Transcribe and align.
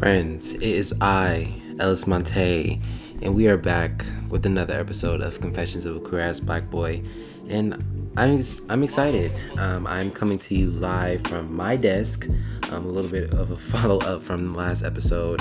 Friends, 0.00 0.54
it 0.54 0.62
is 0.62 0.92
I, 1.00 1.62
Ellis 1.78 2.08
Monte, 2.08 2.80
and 3.22 3.36
we 3.36 3.46
are 3.46 3.56
back 3.56 4.04
with 4.28 4.44
another 4.44 4.74
episode 4.74 5.20
of 5.20 5.40
Confessions 5.40 5.84
of 5.84 5.94
a 5.94 6.00
Queer 6.00 6.34
Black 6.42 6.68
Boy. 6.70 7.04
And 7.48 8.10
I'm 8.16 8.44
I'm 8.68 8.82
excited. 8.82 9.30
Um, 9.58 9.86
I'm 9.86 10.10
coming 10.10 10.40
to 10.40 10.56
you 10.56 10.72
live 10.72 11.22
from 11.28 11.54
my 11.54 11.76
desk. 11.76 12.26
Um, 12.72 12.84
a 12.84 12.88
little 12.88 13.12
bit 13.12 13.32
of 13.32 13.52
a 13.52 13.56
follow 13.70 13.98
up 13.98 14.24
from 14.24 14.52
the 14.54 14.58
last 14.58 14.82
episode. 14.82 15.40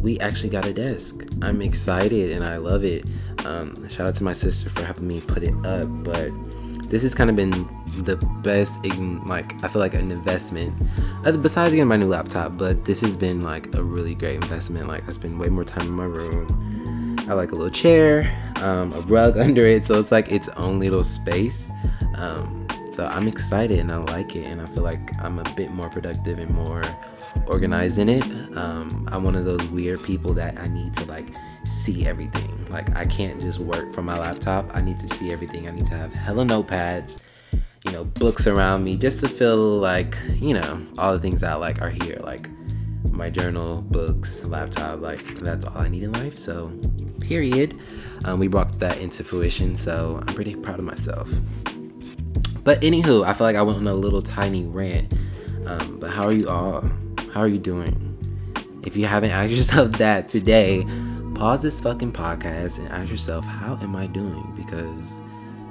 We 0.00 0.18
actually 0.20 0.50
got 0.50 0.66
a 0.66 0.72
desk. 0.72 1.14
I'm 1.42 1.62
excited 1.62 2.32
and 2.32 2.44
I 2.44 2.56
love 2.56 2.84
it. 2.84 3.08
Um, 3.44 3.88
shout 3.88 4.06
out 4.08 4.16
to 4.16 4.24
my 4.24 4.32
sister 4.32 4.70
for 4.70 4.84
helping 4.84 5.08
me 5.08 5.20
put 5.20 5.42
it 5.42 5.54
up. 5.64 5.86
But 6.04 6.30
this 6.88 7.02
has 7.02 7.14
kind 7.14 7.30
of 7.30 7.36
been 7.36 7.50
the 8.04 8.16
best 8.42 8.74
like 9.26 9.52
i 9.64 9.68
feel 9.68 9.80
like 9.80 9.94
an 9.94 10.10
investment 10.10 10.74
uh, 11.24 11.32
besides 11.32 11.70
getting 11.70 11.86
my 11.86 11.96
new 11.96 12.06
laptop 12.06 12.56
but 12.56 12.84
this 12.84 13.00
has 13.00 13.16
been 13.16 13.40
like 13.40 13.74
a 13.74 13.82
really 13.82 14.14
great 14.14 14.36
investment 14.36 14.86
like 14.86 15.06
i 15.08 15.12
spend 15.12 15.38
way 15.40 15.48
more 15.48 15.64
time 15.64 15.86
in 15.86 15.92
my 15.92 16.04
room 16.04 17.16
i 17.28 17.32
like 17.32 17.52
a 17.52 17.54
little 17.54 17.70
chair 17.70 18.32
um, 18.62 18.92
a 18.92 19.00
rug 19.02 19.36
under 19.38 19.66
it 19.66 19.86
so 19.86 19.98
it's 19.98 20.12
like 20.12 20.30
its 20.30 20.48
own 20.50 20.78
little 20.78 21.02
space 21.02 21.68
um, 22.14 22.66
so 22.94 23.04
i'm 23.06 23.26
excited 23.26 23.78
and 23.78 23.90
i 23.90 23.96
like 23.96 24.36
it 24.36 24.46
and 24.46 24.60
i 24.60 24.66
feel 24.66 24.84
like 24.84 25.10
i'm 25.20 25.38
a 25.38 25.54
bit 25.54 25.70
more 25.72 25.88
productive 25.88 26.38
and 26.38 26.50
more 26.50 26.82
organized 27.46 27.98
in 27.98 28.08
it 28.08 28.24
um, 28.56 29.08
i'm 29.12 29.24
one 29.24 29.34
of 29.34 29.44
those 29.44 29.62
weird 29.68 30.02
people 30.02 30.32
that 30.32 30.58
i 30.58 30.66
need 30.68 30.94
to 30.94 31.04
like 31.06 31.26
see 31.64 32.06
everything 32.06 32.66
like 32.70 32.94
i 32.96 33.04
can't 33.04 33.40
just 33.40 33.58
work 33.58 33.92
from 33.94 34.04
my 34.04 34.18
laptop 34.18 34.68
i 34.74 34.80
need 34.80 34.98
to 34.98 35.16
see 35.16 35.30
everything 35.30 35.68
i 35.68 35.70
need 35.70 35.86
to 35.86 35.94
have 35.94 36.12
hella 36.12 36.44
notepads 36.44 37.22
you 37.86 37.92
know, 37.92 38.04
books 38.04 38.46
around 38.46 38.84
me 38.84 38.96
just 38.96 39.20
to 39.20 39.28
feel 39.28 39.78
like, 39.78 40.20
you 40.34 40.54
know, 40.54 40.80
all 40.98 41.12
the 41.12 41.20
things 41.20 41.42
I 41.42 41.54
like 41.54 41.80
are 41.80 41.90
here. 41.90 42.18
Like 42.22 42.48
my 43.12 43.30
journal, 43.30 43.82
books, 43.82 44.44
laptop, 44.44 45.00
like 45.00 45.24
that's 45.40 45.64
all 45.64 45.78
I 45.78 45.88
need 45.88 46.02
in 46.02 46.12
life. 46.12 46.36
So, 46.36 46.72
period. 47.20 47.78
Um, 48.24 48.40
we 48.40 48.48
brought 48.48 48.72
that 48.80 48.98
into 48.98 49.22
fruition. 49.22 49.78
So 49.78 50.22
I'm 50.26 50.34
pretty 50.34 50.56
proud 50.56 50.78
of 50.78 50.84
myself. 50.84 51.30
But 52.64 52.80
anywho, 52.80 53.24
I 53.24 53.32
feel 53.32 53.46
like 53.46 53.56
I 53.56 53.62
went 53.62 53.78
on 53.78 53.86
a 53.86 53.94
little 53.94 54.22
tiny 54.22 54.64
rant. 54.64 55.14
Um, 55.66 55.98
but 56.00 56.10
how 56.10 56.24
are 56.24 56.32
you 56.32 56.48
all? 56.48 56.84
How 57.36 57.42
are 57.42 57.48
you 57.48 57.58
doing? 57.58 58.16
If 58.82 58.96
you 58.96 59.04
haven't 59.04 59.30
asked 59.38 59.50
yourself 59.50 59.92
that 59.98 60.30
today, 60.30 60.86
pause 61.34 61.60
this 61.60 61.78
fucking 61.82 62.14
podcast 62.14 62.78
and 62.78 62.88
ask 62.88 63.10
yourself, 63.10 63.44
how 63.44 63.76
am 63.82 63.94
I 63.94 64.06
doing? 64.06 64.54
Because, 64.56 65.20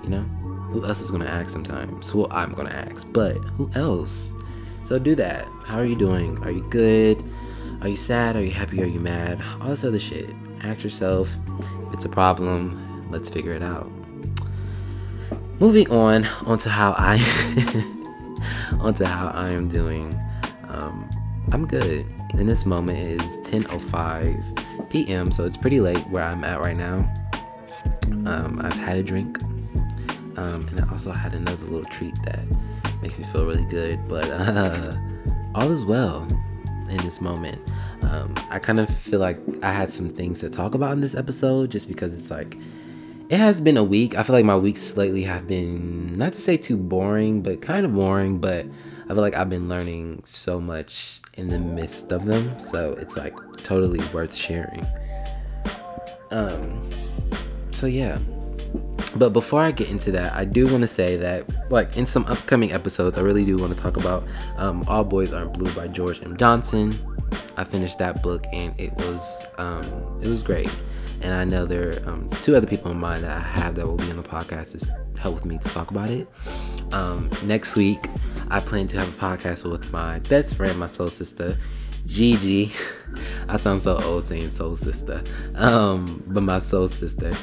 you 0.03 0.09
know, 0.09 0.21
who 0.69 0.85
else 0.85 1.01
is 1.01 1.09
gonna 1.09 1.25
ask 1.25 1.49
sometimes? 1.49 2.07
Who 2.11 2.29
I'm 2.29 2.53
gonna 2.53 2.69
ask, 2.69 3.07
but 3.11 3.33
who 3.57 3.71
else? 3.73 4.31
So 4.83 4.99
do 4.99 5.15
that. 5.15 5.47
How 5.65 5.79
are 5.79 5.85
you 5.85 5.95
doing? 5.95 6.37
Are 6.43 6.51
you 6.51 6.61
good? 6.69 7.23
Are 7.81 7.87
you 7.87 7.97
sad? 7.97 8.35
Are 8.35 8.43
you 8.43 8.51
happy? 8.51 8.83
Are 8.83 8.85
you 8.85 8.99
mad? 8.99 9.41
All 9.59 9.69
this 9.69 9.83
other 9.83 9.97
shit. 9.97 10.29
Ask 10.61 10.83
yourself 10.83 11.35
if 11.87 11.95
it's 11.95 12.05
a 12.05 12.09
problem. 12.09 13.09
Let's 13.09 13.31
figure 13.31 13.53
it 13.53 13.63
out. 13.63 13.89
Moving 15.59 15.89
on 15.89 16.25
onto 16.45 16.69
how 16.69 16.93
I 16.95 17.15
onto 18.79 19.03
how 19.03 19.29
I 19.29 19.49
am 19.49 19.67
doing. 19.67 20.13
Um, 20.69 21.04
I'm 21.51 21.65
good. 21.67 22.05
In 22.33 22.47
this 22.47 22.65
moment 22.65 22.99
is 22.99 23.37
10:05 23.49 24.89
p.m. 24.89 25.31
So 25.31 25.45
it's 25.45 25.57
pretty 25.57 25.79
late 25.79 25.99
where 26.09 26.23
I'm 26.23 26.43
at 26.43 26.59
right 26.59 26.75
now. 26.75 27.11
Um, 28.25 28.59
I've 28.63 28.73
had 28.73 28.97
a 28.97 29.03
drink. 29.03 29.41
Um, 30.37 30.67
and 30.67 30.81
I 30.81 30.91
also 30.91 31.11
had 31.11 31.33
another 31.33 31.65
little 31.65 31.85
treat 31.85 32.15
that 32.23 32.41
makes 33.01 33.17
me 33.17 33.25
feel 33.25 33.45
really 33.45 33.65
good. 33.65 34.05
But 34.07 34.25
uh, 34.31 34.93
all 35.53 35.71
is 35.71 35.83
well 35.83 36.27
in 36.89 36.97
this 36.97 37.21
moment. 37.21 37.61
Um, 38.01 38.33
I 38.49 38.59
kind 38.59 38.79
of 38.79 38.89
feel 38.89 39.19
like 39.19 39.39
I 39.63 39.71
had 39.71 39.89
some 39.89 40.09
things 40.09 40.39
to 40.39 40.49
talk 40.49 40.75
about 40.75 40.93
in 40.93 41.01
this 41.01 41.15
episode 41.15 41.71
just 41.71 41.87
because 41.87 42.17
it's 42.17 42.29
like, 42.29 42.57
it 43.29 43.37
has 43.37 43.61
been 43.61 43.77
a 43.77 43.83
week. 43.83 44.15
I 44.15 44.23
feel 44.23 44.35
like 44.35 44.45
my 44.45 44.57
weeks 44.57 44.95
lately 44.97 45.23
have 45.23 45.47
been, 45.47 46.17
not 46.17 46.33
to 46.33 46.41
say 46.41 46.57
too 46.57 46.77
boring, 46.77 47.41
but 47.41 47.61
kind 47.61 47.85
of 47.85 47.95
boring. 47.95 48.37
But 48.37 48.65
I 49.05 49.09
feel 49.09 49.17
like 49.17 49.35
I've 49.35 49.49
been 49.49 49.69
learning 49.69 50.23
so 50.25 50.59
much 50.59 51.21
in 51.35 51.49
the 51.49 51.59
midst 51.59 52.11
of 52.11 52.25
them. 52.25 52.59
So 52.59 52.93
it's 52.93 53.15
like 53.15 53.35
totally 53.57 54.03
worth 54.13 54.35
sharing. 54.35 54.85
Um, 56.31 56.89
so 57.71 57.87
yeah. 57.87 58.17
But 59.15 59.29
before 59.29 59.61
I 59.61 59.71
get 59.71 59.89
into 59.89 60.11
that, 60.11 60.33
I 60.33 60.43
do 60.43 60.67
want 60.67 60.81
to 60.81 60.87
say 60.87 61.15
that, 61.15 61.45
like, 61.71 61.95
in 61.95 62.05
some 62.05 62.25
upcoming 62.25 62.73
episodes, 62.73 63.17
I 63.17 63.21
really 63.21 63.45
do 63.45 63.55
want 63.55 63.73
to 63.73 63.79
talk 63.79 63.95
about 63.95 64.25
um, 64.57 64.83
All 64.89 65.05
Boys 65.05 65.31
Aren't 65.31 65.53
Blue 65.53 65.71
by 65.73 65.87
George 65.87 66.21
M. 66.21 66.35
Johnson. 66.35 66.93
I 67.55 67.63
finished 67.63 67.97
that 67.99 68.21
book 68.21 68.45
and 68.51 68.77
it 68.77 68.93
was 68.95 69.45
um, 69.57 69.83
it 70.21 70.27
was 70.27 70.41
great. 70.41 70.69
And 71.21 71.33
I 71.33 71.43
know 71.43 71.65
there 71.65 71.91
are 71.91 72.09
um, 72.09 72.29
two 72.41 72.55
other 72.55 72.67
people 72.67 72.91
in 72.91 72.99
mind 72.99 73.23
that 73.23 73.35
I 73.35 73.39
have 73.39 73.75
that 73.75 73.87
will 73.87 73.97
be 73.97 74.09
on 74.09 74.17
the 74.17 74.23
podcast 74.23 74.79
to 74.79 75.19
help 75.19 75.35
with 75.35 75.45
me 75.45 75.57
to 75.57 75.69
talk 75.69 75.91
about 75.91 76.09
it. 76.09 76.27
Um, 76.91 77.29
next 77.43 77.75
week, 77.75 78.07
I 78.49 78.59
plan 78.59 78.87
to 78.87 78.97
have 78.97 79.09
a 79.09 79.17
podcast 79.17 79.69
with 79.69 79.91
my 79.91 80.19
best 80.19 80.55
friend, 80.55 80.77
my 80.77 80.87
soul 80.87 81.09
sister, 81.09 81.57
Gigi. 82.05 82.71
I 83.47 83.57
sound 83.57 83.81
so 83.81 84.01
old 84.03 84.23
saying 84.23 84.51
soul 84.51 84.75
sister, 84.75 85.23
um, 85.55 86.23
but 86.27 86.43
my 86.43 86.59
soul 86.59 86.87
sister 86.87 87.35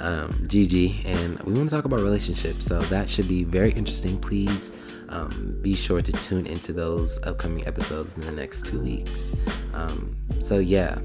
um, 0.00 0.44
Gigi, 0.46 1.02
and 1.06 1.38
we 1.42 1.52
want 1.52 1.70
to 1.70 1.76
talk 1.76 1.84
about 1.84 2.00
relationships. 2.00 2.66
So 2.66 2.80
that 2.82 3.08
should 3.08 3.28
be 3.28 3.44
very 3.44 3.72
interesting. 3.72 4.18
Please 4.18 4.72
um, 5.08 5.58
be 5.60 5.74
sure 5.74 6.00
to 6.00 6.12
tune 6.12 6.46
into 6.46 6.72
those 6.72 7.18
upcoming 7.22 7.66
episodes 7.66 8.14
in 8.16 8.22
the 8.22 8.32
next 8.32 8.66
two 8.66 8.80
weeks. 8.80 9.32
Um, 9.74 10.16
so 10.40 10.58
yeah, 10.58 10.98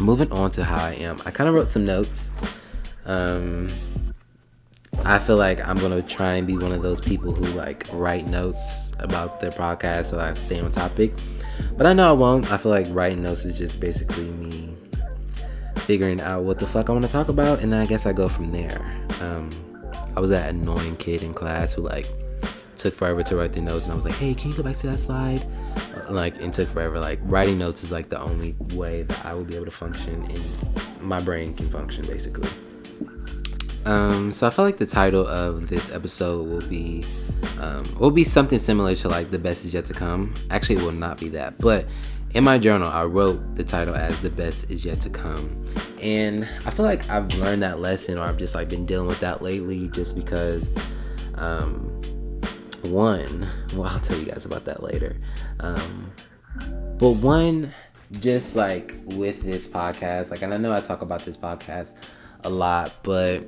moving 0.00 0.30
on 0.32 0.50
to 0.52 0.64
how 0.64 0.84
I 0.84 0.92
am. 0.92 1.20
I 1.24 1.30
kind 1.30 1.48
of 1.48 1.54
wrote 1.54 1.70
some 1.70 1.84
notes. 1.84 2.30
Um, 3.04 3.70
I 5.04 5.18
feel 5.18 5.36
like 5.36 5.66
I'm 5.66 5.78
gonna 5.78 6.02
try 6.02 6.34
and 6.34 6.46
be 6.46 6.56
one 6.56 6.72
of 6.72 6.82
those 6.82 7.00
people 7.00 7.32
who 7.32 7.44
like 7.56 7.86
write 7.92 8.26
notes 8.26 8.92
about 8.98 9.40
their 9.40 9.50
podcast 9.50 10.06
so 10.06 10.18
I 10.18 10.32
stay 10.34 10.60
on 10.60 10.72
topic. 10.72 11.12
But 11.76 11.86
I 11.86 11.92
know 11.92 12.08
I 12.08 12.12
won't. 12.12 12.50
I 12.50 12.56
feel 12.56 12.72
like 12.72 12.86
writing 12.90 13.22
notes 13.22 13.44
is 13.44 13.56
just 13.56 13.80
basically 13.80 14.24
me 14.24 14.74
figuring 15.86 16.20
out 16.20 16.42
what 16.42 16.58
the 16.58 16.66
fuck 16.66 16.88
I 16.88 16.92
want 16.92 17.04
to 17.04 17.10
talk 17.10 17.28
about, 17.28 17.60
and 17.60 17.74
I 17.74 17.86
guess 17.86 18.06
I 18.06 18.12
go 18.12 18.28
from 18.28 18.50
there. 18.50 18.80
Um, 19.20 19.50
I 20.16 20.20
was 20.20 20.30
that 20.30 20.50
annoying 20.50 20.96
kid 20.96 21.22
in 21.22 21.34
class 21.34 21.72
who 21.74 21.82
like 21.82 22.08
took 22.78 22.94
forever 22.94 23.22
to 23.22 23.36
write 23.36 23.52
the 23.52 23.60
notes, 23.60 23.84
and 23.84 23.92
I 23.92 23.96
was 23.96 24.04
like, 24.04 24.14
"Hey, 24.14 24.34
can 24.34 24.50
you 24.50 24.56
go 24.56 24.62
back 24.62 24.76
to 24.78 24.86
that 24.88 25.00
slide?" 25.00 25.44
Uh, 25.76 26.12
like, 26.12 26.36
it 26.36 26.52
took 26.52 26.68
forever. 26.68 26.98
Like, 26.98 27.20
writing 27.22 27.58
notes 27.58 27.82
is 27.82 27.90
like 27.90 28.08
the 28.08 28.20
only 28.20 28.54
way 28.74 29.02
that 29.02 29.24
I 29.24 29.34
will 29.34 29.44
be 29.44 29.54
able 29.54 29.66
to 29.66 29.70
function, 29.70 30.24
and 30.24 31.02
my 31.02 31.20
brain 31.20 31.54
can 31.54 31.68
function 31.68 32.06
basically. 32.06 32.48
Um, 33.84 34.32
so 34.32 34.48
I 34.48 34.50
feel 34.50 34.64
like 34.64 34.78
the 34.78 34.86
title 34.86 35.26
of 35.26 35.68
this 35.68 35.90
episode 35.90 36.48
will 36.48 36.68
be 36.68 37.04
um, 37.60 37.84
will 37.98 38.10
be 38.10 38.24
something 38.24 38.58
similar 38.58 38.94
to 38.96 39.08
like 39.08 39.30
the 39.30 39.38
best 39.38 39.64
is 39.64 39.72
yet 39.72 39.84
to 39.86 39.94
come. 39.94 40.34
Actually, 40.50 40.76
it 40.76 40.82
will 40.82 40.92
not 40.92 41.18
be 41.18 41.28
that, 41.30 41.58
but 41.58 41.86
in 42.34 42.44
my 42.44 42.58
journal, 42.58 42.88
I 42.88 43.04
wrote 43.04 43.54
the 43.54 43.64
title 43.64 43.94
as 43.94 44.18
"The 44.20 44.30
Best 44.30 44.70
Is 44.70 44.84
Yet 44.84 45.00
to 45.02 45.10
Come," 45.10 45.64
and 46.02 46.48
I 46.66 46.70
feel 46.70 46.84
like 46.84 47.08
I've 47.08 47.32
learned 47.38 47.62
that 47.62 47.78
lesson, 47.78 48.18
or 48.18 48.22
I've 48.22 48.36
just 48.36 48.54
like 48.54 48.68
been 48.68 48.86
dealing 48.86 49.06
with 49.06 49.20
that 49.20 49.42
lately, 49.42 49.88
just 49.88 50.14
because. 50.14 50.70
Um, 51.36 52.00
one, 52.84 53.46
well, 53.74 53.84
I'll 53.84 54.00
tell 54.00 54.18
you 54.18 54.24
guys 54.24 54.44
about 54.44 54.64
that 54.64 54.82
later. 54.82 55.16
Um, 55.60 56.12
but 56.98 57.12
one, 57.12 57.72
just 58.20 58.56
like 58.56 58.94
with 59.04 59.42
this 59.42 59.66
podcast, 59.66 60.30
like, 60.30 60.42
and 60.42 60.54
I 60.54 60.56
know 60.56 60.72
I 60.72 60.80
talk 60.80 61.02
about 61.02 61.24
this 61.24 61.36
podcast 61.36 61.90
a 62.44 62.48
lot, 62.48 62.92
but 63.02 63.46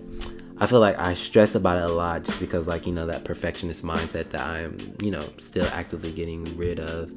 I 0.58 0.66
feel 0.66 0.80
like 0.80 0.98
I 0.98 1.14
stress 1.14 1.54
about 1.54 1.78
it 1.78 1.90
a 1.90 1.94
lot 1.94 2.24
just 2.24 2.40
because, 2.40 2.66
like, 2.66 2.86
you 2.86 2.92
know, 2.92 3.06
that 3.06 3.24
perfectionist 3.24 3.84
mindset 3.84 4.30
that 4.30 4.40
I'm, 4.40 4.76
you 5.00 5.10
know, 5.10 5.24
still 5.38 5.66
actively 5.66 6.10
getting 6.10 6.44
rid 6.56 6.80
of 6.80 7.10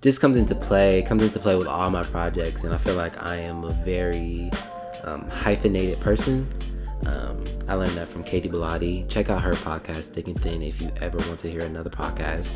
just 0.00 0.20
comes 0.20 0.36
into 0.36 0.56
play, 0.56 1.02
comes 1.02 1.22
into 1.22 1.38
play 1.38 1.54
with 1.54 1.68
all 1.68 1.88
my 1.90 2.02
projects, 2.02 2.64
and 2.64 2.74
I 2.74 2.76
feel 2.76 2.96
like 2.96 3.22
I 3.22 3.36
am 3.36 3.62
a 3.62 3.72
very 3.84 4.50
um, 5.04 5.28
hyphenated 5.30 6.00
person. 6.00 6.48
Um, 7.06 7.44
I 7.68 7.74
learned 7.74 7.96
that 7.96 8.08
from 8.08 8.22
Katie 8.24 8.48
Bellotti. 8.48 9.08
Check 9.08 9.30
out 9.30 9.42
her 9.42 9.54
podcast, 9.54 10.04
Thick 10.06 10.28
and 10.28 10.40
Thin, 10.40 10.62
if 10.62 10.80
you 10.80 10.90
ever 11.00 11.18
want 11.18 11.40
to 11.40 11.50
hear 11.50 11.62
another 11.62 11.90
podcast. 11.90 12.46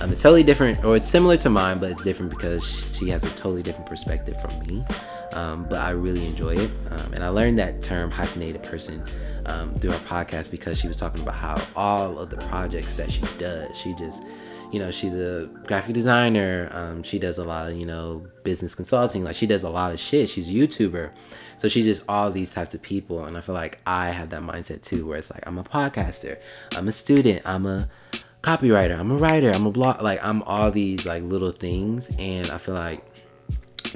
Um, 0.00 0.12
it's 0.12 0.22
totally 0.22 0.42
different, 0.42 0.84
or 0.84 0.96
it's 0.96 1.08
similar 1.08 1.36
to 1.38 1.50
mine, 1.50 1.78
but 1.78 1.90
it's 1.90 2.02
different 2.02 2.30
because 2.30 2.94
she 2.96 3.08
has 3.10 3.22
a 3.24 3.30
totally 3.30 3.62
different 3.62 3.88
perspective 3.88 4.40
from 4.40 4.58
me. 4.60 4.84
Um, 5.36 5.66
but 5.68 5.80
I 5.80 5.90
really 5.90 6.26
enjoy 6.26 6.56
it. 6.56 6.70
Um, 6.90 7.12
and 7.12 7.22
I 7.22 7.28
learned 7.28 7.58
that 7.58 7.82
term, 7.82 8.10
hyphenated 8.10 8.62
person, 8.62 9.04
um, 9.46 9.78
through 9.78 9.92
her 9.92 9.98
podcast 10.06 10.50
because 10.50 10.78
she 10.78 10.88
was 10.88 10.96
talking 10.96 11.22
about 11.22 11.34
how 11.34 11.62
all 11.76 12.18
of 12.18 12.30
the 12.30 12.38
projects 12.48 12.94
that 12.94 13.12
she 13.12 13.22
does, 13.38 13.78
she 13.78 13.94
just 13.94 14.22
you 14.72 14.80
know, 14.80 14.90
she's 14.90 15.14
a 15.14 15.48
graphic 15.64 15.94
designer. 15.94 16.68
Um, 16.72 17.02
she 17.02 17.18
does 17.18 17.38
a 17.38 17.44
lot 17.44 17.70
of, 17.70 17.76
you 17.76 17.86
know, 17.86 18.26
business 18.42 18.74
consulting. 18.74 19.24
Like 19.24 19.36
she 19.36 19.46
does 19.46 19.62
a 19.62 19.68
lot 19.68 19.92
of 19.92 20.00
shit. 20.00 20.28
She's 20.28 20.48
a 20.48 20.52
YouTuber. 20.52 21.10
So 21.58 21.68
she's 21.68 21.84
just 21.84 22.02
all 22.08 22.30
these 22.30 22.52
types 22.52 22.74
of 22.74 22.82
people. 22.82 23.24
And 23.24 23.36
I 23.36 23.40
feel 23.40 23.54
like 23.54 23.78
I 23.86 24.10
have 24.10 24.30
that 24.30 24.42
mindset 24.42 24.82
too, 24.82 25.06
where 25.06 25.18
it's 25.18 25.30
like, 25.30 25.42
I'm 25.46 25.58
a 25.58 25.64
podcaster, 25.64 26.38
I'm 26.76 26.88
a 26.88 26.92
student, 26.92 27.42
I'm 27.46 27.64
a 27.64 27.88
copywriter, 28.42 28.98
I'm 28.98 29.10
a 29.10 29.16
writer, 29.16 29.50
I'm 29.50 29.66
a 29.66 29.70
blog. 29.70 30.02
Like 30.02 30.22
I'm 30.22 30.42
all 30.42 30.70
these 30.70 31.06
like 31.06 31.22
little 31.22 31.52
things. 31.52 32.10
And 32.18 32.50
I 32.50 32.58
feel 32.58 32.74
like 32.74 33.04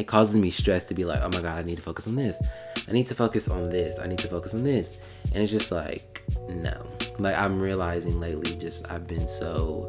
it 0.00 0.06
causes 0.06 0.35
me 0.35 0.50
stress 0.50 0.85
to 0.87 0.94
be 0.94 1.05
like, 1.05 1.20
oh 1.23 1.29
my 1.29 1.43
God, 1.43 1.58
I 1.58 1.62
need 1.62 1.76
to 1.76 1.82
focus 1.82 2.06
on 2.06 2.17
this. 2.17 2.41
I 2.88 2.93
need 2.93 3.06
to 3.08 3.14
focus 3.14 3.49
on 3.49 3.69
this. 3.69 3.99
I 3.99 4.06
need 4.06 4.19
to 4.19 4.29
focus 4.29 4.55
on 4.55 4.64
this. 4.64 4.99
And 5.32 5.43
it's 5.43 5.52
just 5.52 5.70
like, 5.70 6.23
no. 6.49 6.87
Like 7.19 7.37
I'm 7.37 7.61
realizing 7.61 8.19
lately, 8.19 8.56
just 8.56 8.91
I've 8.91 9.06
been 9.06 9.29
so 9.29 9.88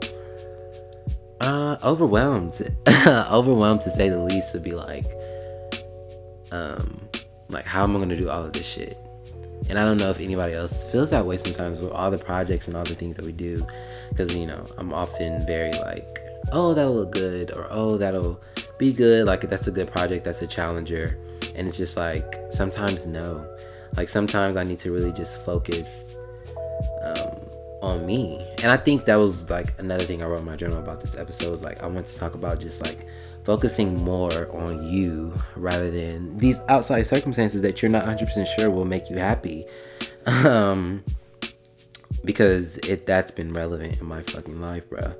uh, 1.39 1.77
overwhelmed, 1.83 2.53
overwhelmed 3.07 3.81
to 3.81 3.89
say 3.89 4.09
the 4.09 4.19
least. 4.19 4.51
To 4.51 4.59
be 4.59 4.71
like, 4.71 5.05
um, 6.51 7.09
like 7.49 7.65
how 7.65 7.83
am 7.83 7.95
I 7.95 7.99
gonna 7.99 8.17
do 8.17 8.29
all 8.29 8.43
of 8.43 8.53
this 8.53 8.65
shit? 8.65 8.97
And 9.69 9.79
I 9.79 9.85
don't 9.85 9.97
know 9.97 10.09
if 10.09 10.19
anybody 10.19 10.53
else 10.53 10.91
feels 10.91 11.11
that 11.11 11.25
way 11.25 11.37
sometimes 11.37 11.79
with 11.79 11.91
all 11.91 12.11
the 12.11 12.17
projects 12.17 12.67
and 12.67 12.75
all 12.75 12.83
the 12.83 12.95
things 12.95 13.15
that 13.15 13.25
we 13.25 13.31
do, 13.31 13.65
because 14.09 14.35
you 14.35 14.45
know 14.45 14.65
I'm 14.77 14.93
often 14.93 15.45
very 15.47 15.71
like, 15.71 16.19
oh 16.51 16.73
that'll 16.73 16.95
look 16.95 17.11
good, 17.11 17.51
or 17.51 17.67
oh 17.69 17.97
that'll 17.97 18.41
be 18.77 18.93
good. 18.93 19.25
Like 19.25 19.41
that's 19.41 19.67
a 19.67 19.71
good 19.71 19.91
project, 19.91 20.25
that's 20.25 20.41
a 20.41 20.47
challenger, 20.47 21.17
and 21.55 21.67
it's 21.67 21.77
just 21.77 21.97
like 21.97 22.35
sometimes 22.49 23.05
no, 23.07 23.45
like 23.97 24.09
sometimes 24.09 24.55
I 24.55 24.63
need 24.63 24.79
to 24.79 24.91
really 24.91 25.11
just 25.11 25.43
focus. 25.45 26.15
Um, 27.03 27.41
on 27.81 28.05
me. 28.05 28.47
And 28.61 28.71
I 28.71 28.77
think 28.77 29.05
that 29.05 29.15
was 29.15 29.49
like 29.49 29.73
another 29.79 30.03
thing 30.03 30.21
I 30.21 30.25
wrote 30.25 30.39
in 30.39 30.45
my 30.45 30.55
journal 30.55 30.79
about 30.79 31.01
this 31.01 31.15
episode 31.15 31.51
was 31.51 31.63
like 31.63 31.81
I 31.83 31.87
want 31.87 32.07
to 32.07 32.15
talk 32.15 32.35
about 32.35 32.59
just 32.59 32.81
like 32.81 33.07
focusing 33.43 33.95
more 34.03 34.49
on 34.55 34.87
you 34.87 35.33
rather 35.55 35.89
than 35.89 36.37
these 36.37 36.61
outside 36.69 37.03
circumstances 37.03 37.61
that 37.63 37.81
you're 37.81 37.89
not 37.89 38.05
100% 38.05 38.45
sure 38.55 38.69
will 38.69 38.85
make 38.85 39.09
you 39.09 39.17
happy. 39.17 39.65
Um 40.25 41.03
because 42.23 42.77
it 42.79 43.07
that's 43.07 43.31
been 43.31 43.51
relevant 43.51 43.99
in 43.99 44.05
my 44.05 44.21
fucking 44.21 44.61
life, 44.61 44.87
bro. 44.89 45.15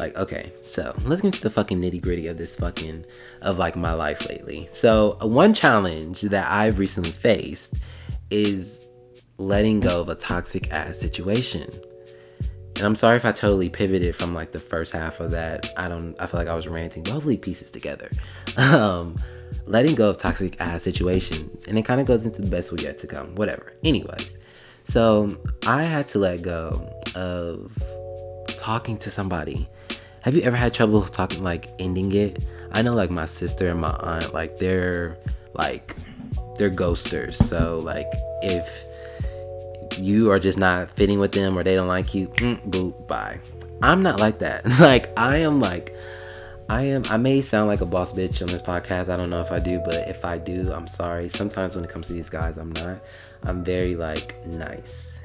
Like, 0.00 0.16
okay, 0.16 0.50
so 0.62 0.94
let's 1.04 1.20
get 1.20 1.28
into 1.28 1.42
the 1.42 1.50
fucking 1.50 1.78
nitty 1.78 2.00
gritty 2.00 2.26
of 2.26 2.38
this 2.38 2.56
fucking 2.56 3.04
of 3.42 3.58
like 3.58 3.76
my 3.76 3.92
life 3.92 4.26
lately. 4.30 4.66
So, 4.72 5.18
one 5.20 5.52
challenge 5.52 6.22
that 6.22 6.50
I've 6.50 6.78
recently 6.78 7.10
faced 7.10 7.74
is 8.30 8.86
letting 9.36 9.80
go 9.80 10.00
of 10.00 10.08
a 10.08 10.14
toxic 10.14 10.72
ass 10.72 10.98
situation. 10.98 11.70
And 12.76 12.86
I'm 12.86 12.96
sorry 12.96 13.16
if 13.16 13.26
I 13.26 13.32
totally 13.32 13.68
pivoted 13.68 14.16
from 14.16 14.32
like 14.32 14.52
the 14.52 14.58
first 14.58 14.94
half 14.94 15.20
of 15.20 15.32
that. 15.32 15.70
I 15.76 15.86
don't 15.88 16.18
I 16.18 16.24
feel 16.24 16.40
like 16.40 16.48
I 16.48 16.54
was 16.54 16.66
ranting, 16.66 17.02
but 17.02 17.12
hopefully 17.12 17.36
pieces 17.36 17.70
together. 17.70 18.10
Um 18.56 19.16
letting 19.66 19.96
go 19.96 20.08
of 20.08 20.16
toxic 20.16 20.58
ass 20.60 20.82
situations. 20.82 21.66
And 21.68 21.76
it 21.76 21.82
kind 21.82 22.00
of 22.00 22.06
goes 22.06 22.24
into 22.24 22.40
the 22.40 22.48
best 22.48 22.70
will 22.70 22.80
yet 22.80 22.98
to 23.00 23.06
come. 23.06 23.34
Whatever. 23.34 23.74
Anyways. 23.84 24.38
So 24.84 25.36
I 25.66 25.82
had 25.82 26.08
to 26.08 26.18
let 26.18 26.40
go 26.40 26.90
of 27.14 27.70
talking 28.60 28.98
to 28.98 29.10
somebody. 29.10 29.68
Have 30.20 30.34
you 30.36 30.42
ever 30.42 30.56
had 30.56 30.74
trouble 30.74 31.02
talking 31.02 31.42
like 31.42 31.70
ending 31.78 32.12
it? 32.12 32.44
I 32.72 32.82
know 32.82 32.94
like 32.94 33.10
my 33.10 33.24
sister 33.24 33.68
and 33.68 33.80
my 33.80 33.90
aunt, 33.90 34.34
like 34.34 34.58
they're 34.58 35.16
like 35.54 35.96
they're 36.56 36.70
ghosters. 36.70 37.34
So 37.34 37.80
like 37.82 38.06
if 38.42 38.68
you 39.98 40.30
are 40.30 40.38
just 40.38 40.58
not 40.58 40.90
fitting 40.90 41.18
with 41.18 41.32
them 41.32 41.58
or 41.58 41.64
they 41.64 41.74
don't 41.74 41.88
like 41.88 42.14
you, 42.14 42.28
mm, 42.28 42.60
boop, 42.70 43.08
bye. 43.08 43.40
I'm 43.82 44.02
not 44.02 44.20
like 44.20 44.40
that. 44.40 44.68
like 44.80 45.08
I 45.18 45.38
am 45.38 45.58
like 45.58 45.96
I 46.68 46.82
am 46.82 47.02
I 47.08 47.16
may 47.16 47.40
sound 47.40 47.68
like 47.68 47.80
a 47.80 47.86
boss 47.86 48.12
bitch 48.12 48.42
on 48.42 48.48
this 48.48 48.62
podcast. 48.62 49.08
I 49.08 49.16
don't 49.16 49.30
know 49.30 49.40
if 49.40 49.50
I 49.50 49.58
do, 49.58 49.80
but 49.86 50.06
if 50.06 50.22
I 50.22 50.36
do, 50.36 50.70
I'm 50.70 50.86
sorry. 50.86 51.30
Sometimes 51.30 51.74
when 51.74 51.84
it 51.84 51.90
comes 51.90 52.08
to 52.08 52.12
these 52.12 52.28
guys, 52.28 52.58
I'm 52.58 52.72
not. 52.72 53.00
I'm 53.42 53.64
very 53.64 53.96
like 53.96 54.36
nice. 54.46 55.18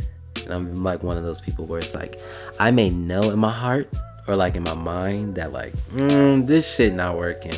And 0.45 0.53
I'm 0.53 0.83
like 0.83 1.03
one 1.03 1.17
of 1.17 1.23
those 1.23 1.41
people 1.41 1.65
where 1.65 1.79
it's 1.79 1.95
like 1.95 2.19
I 2.59 2.71
may 2.71 2.89
know 2.89 3.31
in 3.31 3.39
my 3.39 3.51
heart 3.51 3.89
or 4.27 4.35
like 4.35 4.55
in 4.55 4.63
my 4.63 4.73
mind 4.73 5.35
that 5.35 5.51
like 5.51 5.73
mm, 5.89 6.45
this 6.45 6.75
shit 6.75 6.93
not 6.93 7.17
working. 7.17 7.55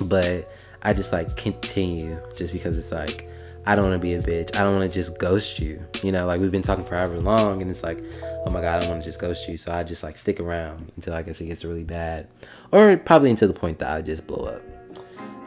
But 0.00 0.50
I 0.82 0.92
just 0.92 1.12
like 1.12 1.36
continue 1.36 2.20
just 2.36 2.52
because 2.52 2.76
it's 2.76 2.92
like 2.92 3.28
I 3.66 3.74
don't 3.74 3.88
want 3.88 3.94
to 3.94 3.98
be 3.98 4.14
a 4.14 4.22
bitch. 4.22 4.54
I 4.56 4.62
don't 4.62 4.76
want 4.76 4.90
to 4.90 4.94
just 4.94 5.18
ghost 5.18 5.58
you. 5.58 5.82
You 6.02 6.12
know, 6.12 6.26
like 6.26 6.40
we've 6.40 6.50
been 6.50 6.62
talking 6.62 6.84
forever 6.84 7.18
long, 7.18 7.62
and 7.62 7.70
it's 7.70 7.82
like, 7.82 7.98
oh 8.44 8.50
my 8.50 8.60
god, 8.60 8.76
I 8.76 8.80
don't 8.80 8.90
want 8.90 9.02
to 9.02 9.08
just 9.08 9.18
ghost 9.18 9.48
you. 9.48 9.56
So 9.56 9.72
I 9.72 9.82
just 9.84 10.02
like 10.02 10.18
stick 10.18 10.38
around 10.38 10.92
until 10.96 11.14
I 11.14 11.22
guess 11.22 11.40
it 11.40 11.46
gets 11.46 11.64
really 11.64 11.84
bad, 11.84 12.28
or 12.72 12.96
probably 12.98 13.30
until 13.30 13.48
the 13.48 13.54
point 13.54 13.78
that 13.78 13.90
I 13.90 14.02
just 14.02 14.26
blow 14.26 14.46
up. 14.46 14.62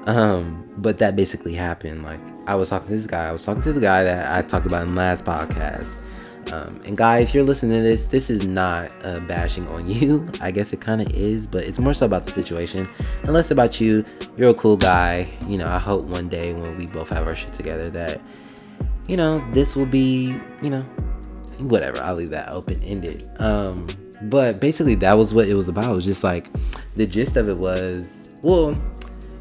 Um, 0.07 0.67
but 0.77 0.97
that 0.99 1.15
basically 1.15 1.53
happened. 1.53 2.03
Like 2.03 2.21
I 2.47 2.55
was 2.55 2.69
talking 2.69 2.87
to 2.87 2.95
this 2.95 3.05
guy. 3.05 3.27
I 3.27 3.31
was 3.31 3.43
talking 3.43 3.61
to 3.63 3.73
the 3.73 3.81
guy 3.81 4.03
that 4.03 4.35
I 4.35 4.47
talked 4.47 4.65
about 4.65 4.81
in 4.81 4.95
last 4.95 5.23
podcast 5.25 6.03
um, 6.51 6.81
and 6.85 6.95
guy, 6.95 7.19
if 7.19 7.33
you're 7.33 7.43
listening 7.43 7.73
to 7.73 7.81
this, 7.81 8.07
this 8.07 8.29
is 8.29 8.47
not 8.47 8.93
uh, 9.03 9.19
bashing 9.21 9.67
on 9.67 9.85
you. 9.89 10.27
I 10.41 10.51
guess 10.51 10.73
it 10.73 10.81
kind 10.81 11.01
of 11.01 11.09
is, 11.13 11.47
but 11.47 11.63
it's 11.63 11.79
more 11.79 11.93
so 11.93 12.05
about 12.05 12.25
the 12.25 12.31
situation 12.31 12.87
and 13.23 13.33
less 13.33 13.51
about 13.51 13.81
you. 13.81 14.05
You're 14.37 14.51
a 14.51 14.53
cool 14.53 14.77
guy. 14.77 15.27
You 15.47 15.57
know, 15.57 15.67
I 15.67 15.77
hope 15.77 16.05
one 16.05 16.29
day 16.29 16.53
when 16.53 16.77
we 16.77 16.87
both 16.87 17.09
have 17.09 17.27
our 17.27 17.35
shit 17.35 17.53
together 17.53 17.89
that, 17.91 18.21
you 19.07 19.17
know, 19.17 19.39
this 19.51 19.75
will 19.75 19.85
be, 19.85 20.39
you 20.61 20.69
know, 20.69 20.81
whatever. 21.59 22.01
I'll 22.03 22.15
leave 22.15 22.29
that 22.31 22.49
open 22.49 22.81
ended. 22.83 23.29
Um, 23.39 23.87
but 24.23 24.59
basically, 24.59 24.95
that 24.95 25.17
was 25.17 25.33
what 25.33 25.47
it 25.47 25.53
was 25.53 25.69
about. 25.69 25.85
It 25.85 25.95
was 25.95 26.05
just 26.05 26.23
like 26.23 26.49
the 26.95 27.05
gist 27.05 27.37
of 27.37 27.49
it 27.49 27.57
was, 27.57 28.35
well, 28.43 28.75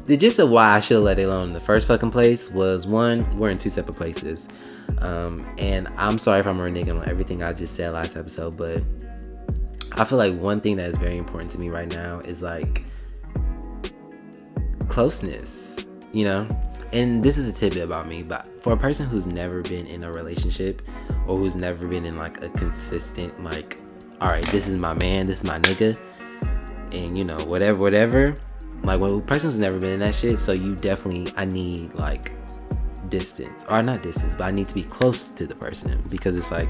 the 0.07 0.15
gist 0.15 0.39
of 0.39 0.49
why 0.49 0.69
I 0.69 0.79
should 0.79 0.95
have 0.95 1.03
let 1.03 1.19
it 1.19 1.23
alone 1.23 1.49
in 1.49 1.53
the 1.53 1.59
first 1.59 1.85
fucking 1.85 2.11
place 2.11 2.49
was 2.51 2.87
one, 2.87 3.37
we're 3.37 3.49
in 3.49 3.57
two 3.57 3.69
separate 3.69 3.97
places. 3.97 4.47
Um, 4.99 5.37
and 5.57 5.89
I'm 5.97 6.17
sorry 6.17 6.39
if 6.39 6.47
I'm 6.47 6.57
reneging 6.57 6.95
on 6.95 7.07
everything 7.09 7.43
I 7.43 7.51
just 7.51 7.75
said 7.75 7.93
last 7.93 8.15
episode, 8.15 8.55
but 8.55 8.81
I 9.91 10.05
feel 10.05 10.17
like 10.17 10.33
one 10.39 10.61
thing 10.61 10.77
that 10.77 10.87
is 10.87 10.95
very 10.95 11.17
important 11.17 11.51
to 11.51 11.59
me 11.59 11.69
right 11.69 11.93
now 11.93 12.21
is 12.21 12.41
like 12.41 12.85
closeness, 14.87 15.85
you 16.13 16.23
know? 16.23 16.47
And 16.93 17.21
this 17.21 17.37
is 17.37 17.49
a 17.49 17.51
tidbit 17.51 17.83
about 17.83 18.07
me, 18.07 18.23
but 18.23 18.63
for 18.63 18.71
a 18.71 18.77
person 18.77 19.07
who's 19.07 19.27
never 19.27 19.61
been 19.61 19.87
in 19.87 20.05
a 20.05 20.11
relationship 20.13 20.87
or 21.27 21.35
who's 21.35 21.55
never 21.55 21.85
been 21.85 22.05
in 22.05 22.15
like 22.15 22.41
a 22.41 22.49
consistent, 22.49 23.43
like, 23.43 23.81
all 24.21 24.29
right, 24.29 24.45
this 24.45 24.69
is 24.69 24.77
my 24.77 24.93
man, 24.93 25.27
this 25.27 25.39
is 25.39 25.43
my 25.43 25.59
nigga, 25.59 25.99
and 26.93 27.17
you 27.17 27.25
know, 27.25 27.37
whatever, 27.39 27.77
whatever. 27.77 28.33
Like, 28.83 28.99
when 28.99 29.11
a 29.11 29.21
person 29.21 29.51
who's 29.51 29.59
never 29.59 29.79
been 29.79 29.93
in 29.93 29.99
that 29.99 30.15
shit, 30.15 30.39
so 30.39 30.51
you 30.51 30.75
definitely, 30.75 31.31
I 31.35 31.45
need 31.45 31.93
like 31.95 32.33
distance. 33.09 33.65
Or 33.69 33.81
not 33.81 34.01
distance 34.01 34.33
but 34.37 34.45
i 34.45 34.51
need 34.51 34.67
to 34.67 34.73
be 34.73 34.83
close 34.83 35.29
to 35.31 35.47
the 35.47 35.55
person 35.55 36.03
because 36.09 36.37
it's 36.37 36.51
like 36.51 36.69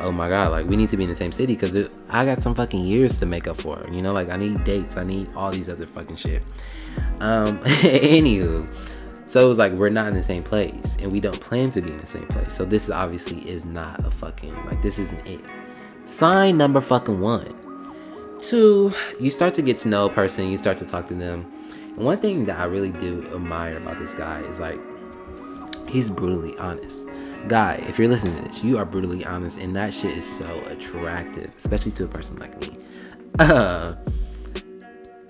oh 0.00 0.10
my 0.10 0.28
god 0.28 0.52
like 0.52 0.66
we 0.66 0.76
need 0.76 0.88
to 0.90 0.96
be 0.96 1.04
in 1.04 1.10
the 1.10 1.16
same 1.16 1.32
city 1.32 1.54
because 1.54 1.94
i 2.10 2.24
got 2.24 2.40
some 2.40 2.54
fucking 2.54 2.84
years 2.84 3.18
to 3.18 3.26
make 3.26 3.46
up 3.46 3.60
for 3.60 3.80
you 3.90 4.02
know? 4.02 4.12
Like 4.12 4.30
i 4.30 4.36
need 4.36 4.64
dates 4.64 4.96
i 4.96 5.02
need 5.02 5.32
all 5.34 5.50
these 5.50 5.68
other 5.68 5.86
fucking 5.86 6.16
shit. 6.16 6.42
Um 7.20 7.58
anywho 7.60 8.72
so 9.26 9.44
it 9.44 9.48
was 9.48 9.58
like 9.58 9.72
we're 9.72 9.88
not 9.88 10.08
in 10.08 10.14
the 10.14 10.22
same 10.22 10.42
place 10.42 10.96
and 11.00 11.10
we 11.10 11.20
don't 11.20 11.40
plan 11.40 11.70
to 11.70 11.80
be 11.80 11.90
in 11.90 11.98
the 11.98 12.06
same 12.06 12.26
place. 12.26 12.54
So 12.54 12.66
this 12.66 12.90
obviously 12.90 13.48
is 13.48 13.64
not 13.64 14.04
a 14.04 14.10
fucking 14.10 14.54
like 14.66 14.82
this 14.82 14.98
isn't 14.98 15.26
it. 15.26 15.40
Sign 16.04 16.58
number 16.58 16.82
fucking 16.82 17.18
one 17.18 17.54
two 18.42 18.92
you 19.20 19.30
start 19.30 19.54
to 19.54 19.62
get 19.62 19.78
to 19.78 19.88
know 19.88 20.06
a 20.06 20.10
person 20.10 20.48
you 20.48 20.58
start 20.58 20.76
to 20.78 20.84
talk 20.84 21.06
to 21.06 21.14
them 21.14 21.50
and 21.96 22.04
one 22.04 22.18
thing 22.18 22.44
that 22.44 22.58
i 22.58 22.64
really 22.64 22.90
do 22.92 23.26
admire 23.34 23.76
about 23.76 23.98
this 23.98 24.14
guy 24.14 24.40
is 24.40 24.58
like 24.58 24.78
He's 25.92 26.10
brutally 26.10 26.56
honest. 26.56 27.06
Guy, 27.48 27.74
if 27.86 27.98
you're 27.98 28.08
listening 28.08 28.34
to 28.36 28.48
this, 28.48 28.64
you 28.64 28.78
are 28.78 28.86
brutally 28.86 29.26
honest, 29.26 29.58
and 29.58 29.76
that 29.76 29.92
shit 29.92 30.16
is 30.16 30.38
so 30.38 30.48
attractive, 30.66 31.52
especially 31.58 31.92
to 31.92 32.04
a 32.04 32.08
person 32.08 32.36
like 32.36 32.58
me. 32.62 32.72
Uh, 33.38 33.94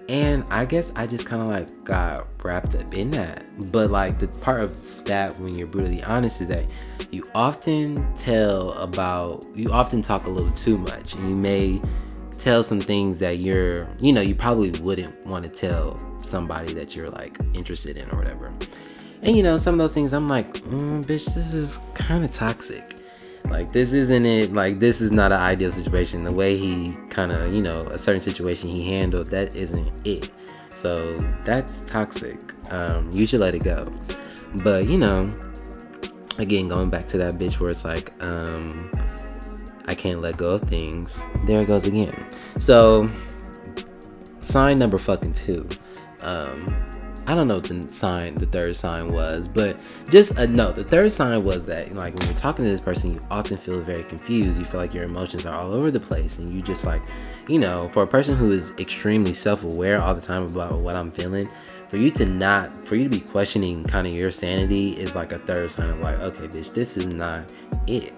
and 0.08 0.44
I 0.50 0.64
guess 0.64 0.92
I 0.94 1.08
just 1.08 1.26
kind 1.26 1.42
of 1.42 1.48
like 1.48 1.82
got 1.82 2.28
wrapped 2.44 2.76
up 2.76 2.94
in 2.94 3.10
that. 3.12 3.44
But 3.72 3.90
like 3.90 4.20
the 4.20 4.28
part 4.28 4.60
of 4.60 5.04
that 5.06 5.38
when 5.40 5.56
you're 5.56 5.66
brutally 5.66 6.02
honest 6.04 6.40
is 6.40 6.48
that 6.48 6.66
you 7.10 7.24
often 7.34 8.14
tell 8.16 8.70
about, 8.74 9.44
you 9.56 9.72
often 9.72 10.00
talk 10.00 10.26
a 10.26 10.30
little 10.30 10.52
too 10.52 10.78
much, 10.78 11.16
and 11.16 11.36
you 11.36 11.42
may 11.42 11.82
tell 12.42 12.64
some 12.64 12.80
things 12.80 13.18
that 13.20 13.38
you're, 13.38 13.86
you 14.00 14.12
know, 14.12 14.20
you 14.20 14.34
probably 14.34 14.72
wouldn't 14.80 15.26
want 15.26 15.44
to 15.44 15.48
tell 15.48 16.00
somebody 16.18 16.74
that 16.74 16.96
you're 16.96 17.10
like 17.10 17.38
interested 17.54 17.96
in 17.96 18.10
or 18.10 18.18
whatever. 18.18 18.52
And 19.22 19.36
you 19.36 19.42
know, 19.42 19.56
some 19.56 19.74
of 19.74 19.78
those 19.78 19.92
things 19.92 20.12
I'm 20.12 20.28
like, 20.28 20.52
mm, 20.54 21.04
bitch, 21.06 21.32
this 21.34 21.54
is 21.54 21.78
kind 21.94 22.24
of 22.24 22.32
toxic. 22.32 22.98
Like 23.48 23.70
this 23.70 23.92
isn't 23.92 24.26
it. 24.26 24.52
Like 24.52 24.80
this 24.80 25.00
is 25.00 25.12
not 25.12 25.30
an 25.30 25.40
ideal 25.40 25.70
situation. 25.70 26.24
The 26.24 26.32
way 26.32 26.56
he 26.56 26.96
kind 27.10 27.30
of, 27.30 27.54
you 27.54 27.62
know, 27.62 27.78
a 27.78 27.98
certain 27.98 28.20
situation 28.20 28.68
he 28.68 28.84
handled, 28.88 29.28
that 29.28 29.54
isn't 29.54 30.06
it. 30.06 30.30
So 30.70 31.16
that's 31.44 31.84
toxic. 31.86 32.40
Um, 32.72 33.12
you 33.12 33.26
should 33.26 33.40
let 33.40 33.54
it 33.54 33.62
go. 33.62 33.86
But 34.64 34.88
you 34.88 34.98
know, 34.98 35.30
again, 36.38 36.66
going 36.66 36.90
back 36.90 37.06
to 37.08 37.18
that 37.18 37.38
bitch 37.38 37.60
where 37.60 37.70
it's 37.70 37.84
like, 37.84 38.12
um, 38.22 38.90
I 39.86 39.94
can't 39.94 40.20
let 40.20 40.36
go 40.36 40.50
of 40.50 40.62
things. 40.62 41.22
There 41.46 41.60
it 41.60 41.66
goes 41.66 41.86
again. 41.86 42.14
So 42.58 43.06
sign 44.40 44.78
number 44.78 44.98
fucking 44.98 45.34
two. 45.34 45.68
Um, 46.22 46.66
I 47.26 47.36
don't 47.36 47.46
know 47.46 47.56
what 47.56 47.64
the 47.64 47.88
sign, 47.88 48.34
the 48.34 48.46
third 48.46 48.74
sign 48.74 49.08
was, 49.08 49.46
but 49.46 49.76
just 50.10 50.36
uh, 50.38 50.46
no, 50.46 50.72
the 50.72 50.82
third 50.82 51.12
sign 51.12 51.44
was 51.44 51.66
that 51.66 51.94
like 51.94 52.18
when 52.18 52.28
you're 52.28 52.38
talking 52.38 52.64
to 52.64 52.70
this 52.70 52.80
person, 52.80 53.14
you 53.14 53.20
often 53.30 53.56
feel 53.56 53.80
very 53.80 54.02
confused. 54.02 54.58
You 54.58 54.64
feel 54.64 54.80
like 54.80 54.92
your 54.92 55.04
emotions 55.04 55.46
are 55.46 55.54
all 55.54 55.72
over 55.72 55.90
the 55.90 56.00
place, 56.00 56.40
and 56.40 56.52
you 56.52 56.60
just 56.60 56.84
like, 56.84 57.00
you 57.46 57.60
know, 57.60 57.88
for 57.90 58.02
a 58.02 58.08
person 58.08 58.34
who 58.34 58.50
is 58.50 58.70
extremely 58.78 59.34
self-aware 59.34 60.02
all 60.02 60.14
the 60.14 60.20
time 60.20 60.42
about 60.42 60.80
what 60.80 60.96
I'm 60.96 61.12
feeling, 61.12 61.48
for 61.88 61.96
you 61.96 62.10
to 62.12 62.26
not, 62.26 62.66
for 62.66 62.96
you 62.96 63.04
to 63.04 63.10
be 63.10 63.20
questioning 63.20 63.84
kind 63.84 64.06
of 64.06 64.12
your 64.12 64.32
sanity 64.32 64.92
is 64.92 65.14
like 65.14 65.32
a 65.32 65.38
third 65.40 65.70
sign 65.70 65.90
of 65.90 66.00
like, 66.00 66.18
okay, 66.18 66.48
bitch, 66.48 66.74
this 66.74 66.96
is 66.96 67.06
not 67.06 67.52
it. 67.86 68.12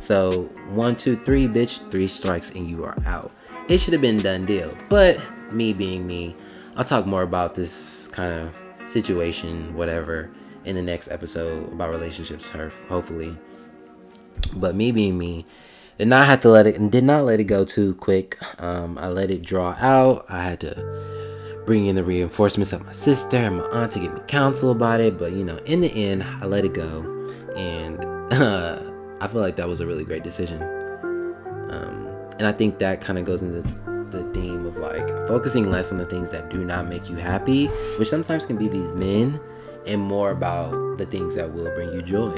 So 0.00 0.44
one, 0.70 0.96
two, 0.96 1.16
three, 1.24 1.46
bitch, 1.46 1.90
three 1.90 2.08
strikes 2.08 2.52
and 2.52 2.74
you 2.74 2.84
are 2.84 2.96
out. 3.04 3.30
It 3.68 3.78
should 3.78 3.92
have 3.92 4.02
been 4.02 4.16
done 4.16 4.42
deal, 4.42 4.72
but 4.88 5.20
me 5.52 5.72
being 5.72 6.06
me, 6.06 6.34
I'll 6.76 6.84
talk 6.84 7.06
more 7.06 7.22
about 7.22 7.54
this 7.54 8.08
kind 8.08 8.32
of 8.32 8.90
situation, 8.90 9.74
whatever, 9.74 10.30
in 10.64 10.74
the 10.74 10.82
next 10.82 11.08
episode 11.08 11.72
about 11.72 11.90
relationships, 11.90 12.50
hopefully. 12.88 13.36
But 14.54 14.74
me 14.74 14.90
being 14.90 15.18
me, 15.18 15.46
did 15.98 16.08
not 16.08 16.26
have 16.26 16.40
to 16.40 16.48
let 16.48 16.66
it 16.66 16.90
did 16.90 17.04
not 17.04 17.26
let 17.26 17.40
it 17.40 17.44
go 17.44 17.64
too 17.64 17.94
quick. 17.94 18.38
Um, 18.58 18.96
I 18.96 19.08
let 19.08 19.30
it 19.30 19.42
draw 19.42 19.76
out. 19.78 20.24
I 20.30 20.42
had 20.42 20.60
to 20.60 21.62
bring 21.66 21.86
in 21.86 21.94
the 21.94 22.02
reinforcements 22.02 22.72
of 22.72 22.84
my 22.86 22.92
sister 22.92 23.36
and 23.36 23.58
my 23.58 23.64
aunt 23.64 23.92
to 23.92 24.00
give 24.00 24.14
me 24.14 24.20
counsel 24.26 24.70
about 24.70 25.00
it. 25.00 25.18
But 25.18 25.32
you 25.32 25.44
know, 25.44 25.58
in 25.66 25.82
the 25.82 25.92
end, 25.92 26.24
I 26.24 26.46
let 26.46 26.64
it 26.64 26.72
go, 26.72 27.02
and 27.54 28.02
uh, 28.32 28.79
I 29.20 29.28
feel 29.28 29.40
like 29.40 29.56
that 29.56 29.68
was 29.68 29.80
a 29.80 29.86
really 29.86 30.04
great 30.04 30.24
decision. 30.24 30.62
Um, 31.70 32.06
and 32.38 32.46
I 32.46 32.52
think 32.52 32.78
that 32.78 33.00
kind 33.00 33.18
of 33.18 33.24
goes 33.24 33.42
into 33.42 33.62
the 34.10 34.24
theme 34.32 34.66
of 34.66 34.76
like 34.76 35.06
focusing 35.28 35.70
less 35.70 35.92
on 35.92 35.98
the 35.98 36.06
things 36.06 36.30
that 36.32 36.50
do 36.50 36.64
not 36.64 36.88
make 36.88 37.08
you 37.08 37.16
happy, 37.16 37.66
which 37.98 38.08
sometimes 38.08 38.46
can 38.46 38.56
be 38.56 38.68
these 38.68 38.94
men, 38.94 39.38
and 39.86 40.00
more 40.00 40.30
about 40.30 40.98
the 40.98 41.06
things 41.06 41.34
that 41.34 41.52
will 41.52 41.72
bring 41.74 41.92
you 41.92 42.02
joy. 42.02 42.32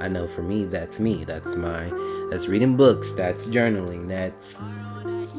I 0.00 0.08
know 0.08 0.26
for 0.26 0.42
me, 0.42 0.64
that's 0.64 0.98
me. 0.98 1.24
That's 1.24 1.54
my, 1.54 1.92
that's 2.28 2.48
reading 2.48 2.76
books, 2.76 3.12
that's 3.12 3.44
journaling, 3.44 4.08
that's, 4.08 4.60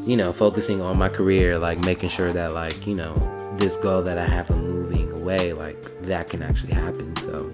you 0.08 0.16
know, 0.16 0.32
focusing 0.32 0.82
on 0.82 0.98
my 0.98 1.10
career, 1.10 1.60
like 1.60 1.80
making 1.80 2.10
sure 2.10 2.32
that, 2.32 2.54
like, 2.54 2.88
you 2.88 2.96
know, 2.96 3.14
this 3.58 3.76
goal 3.76 4.02
that 4.04 4.18
I 4.18 4.26
have 4.26 4.50
of 4.50 4.62
moving 4.62 5.12
away, 5.12 5.54
like, 5.54 5.84
that 6.04 6.30
can 6.30 6.42
actually 6.42 6.74
happen. 6.74 7.16
So, 7.18 7.52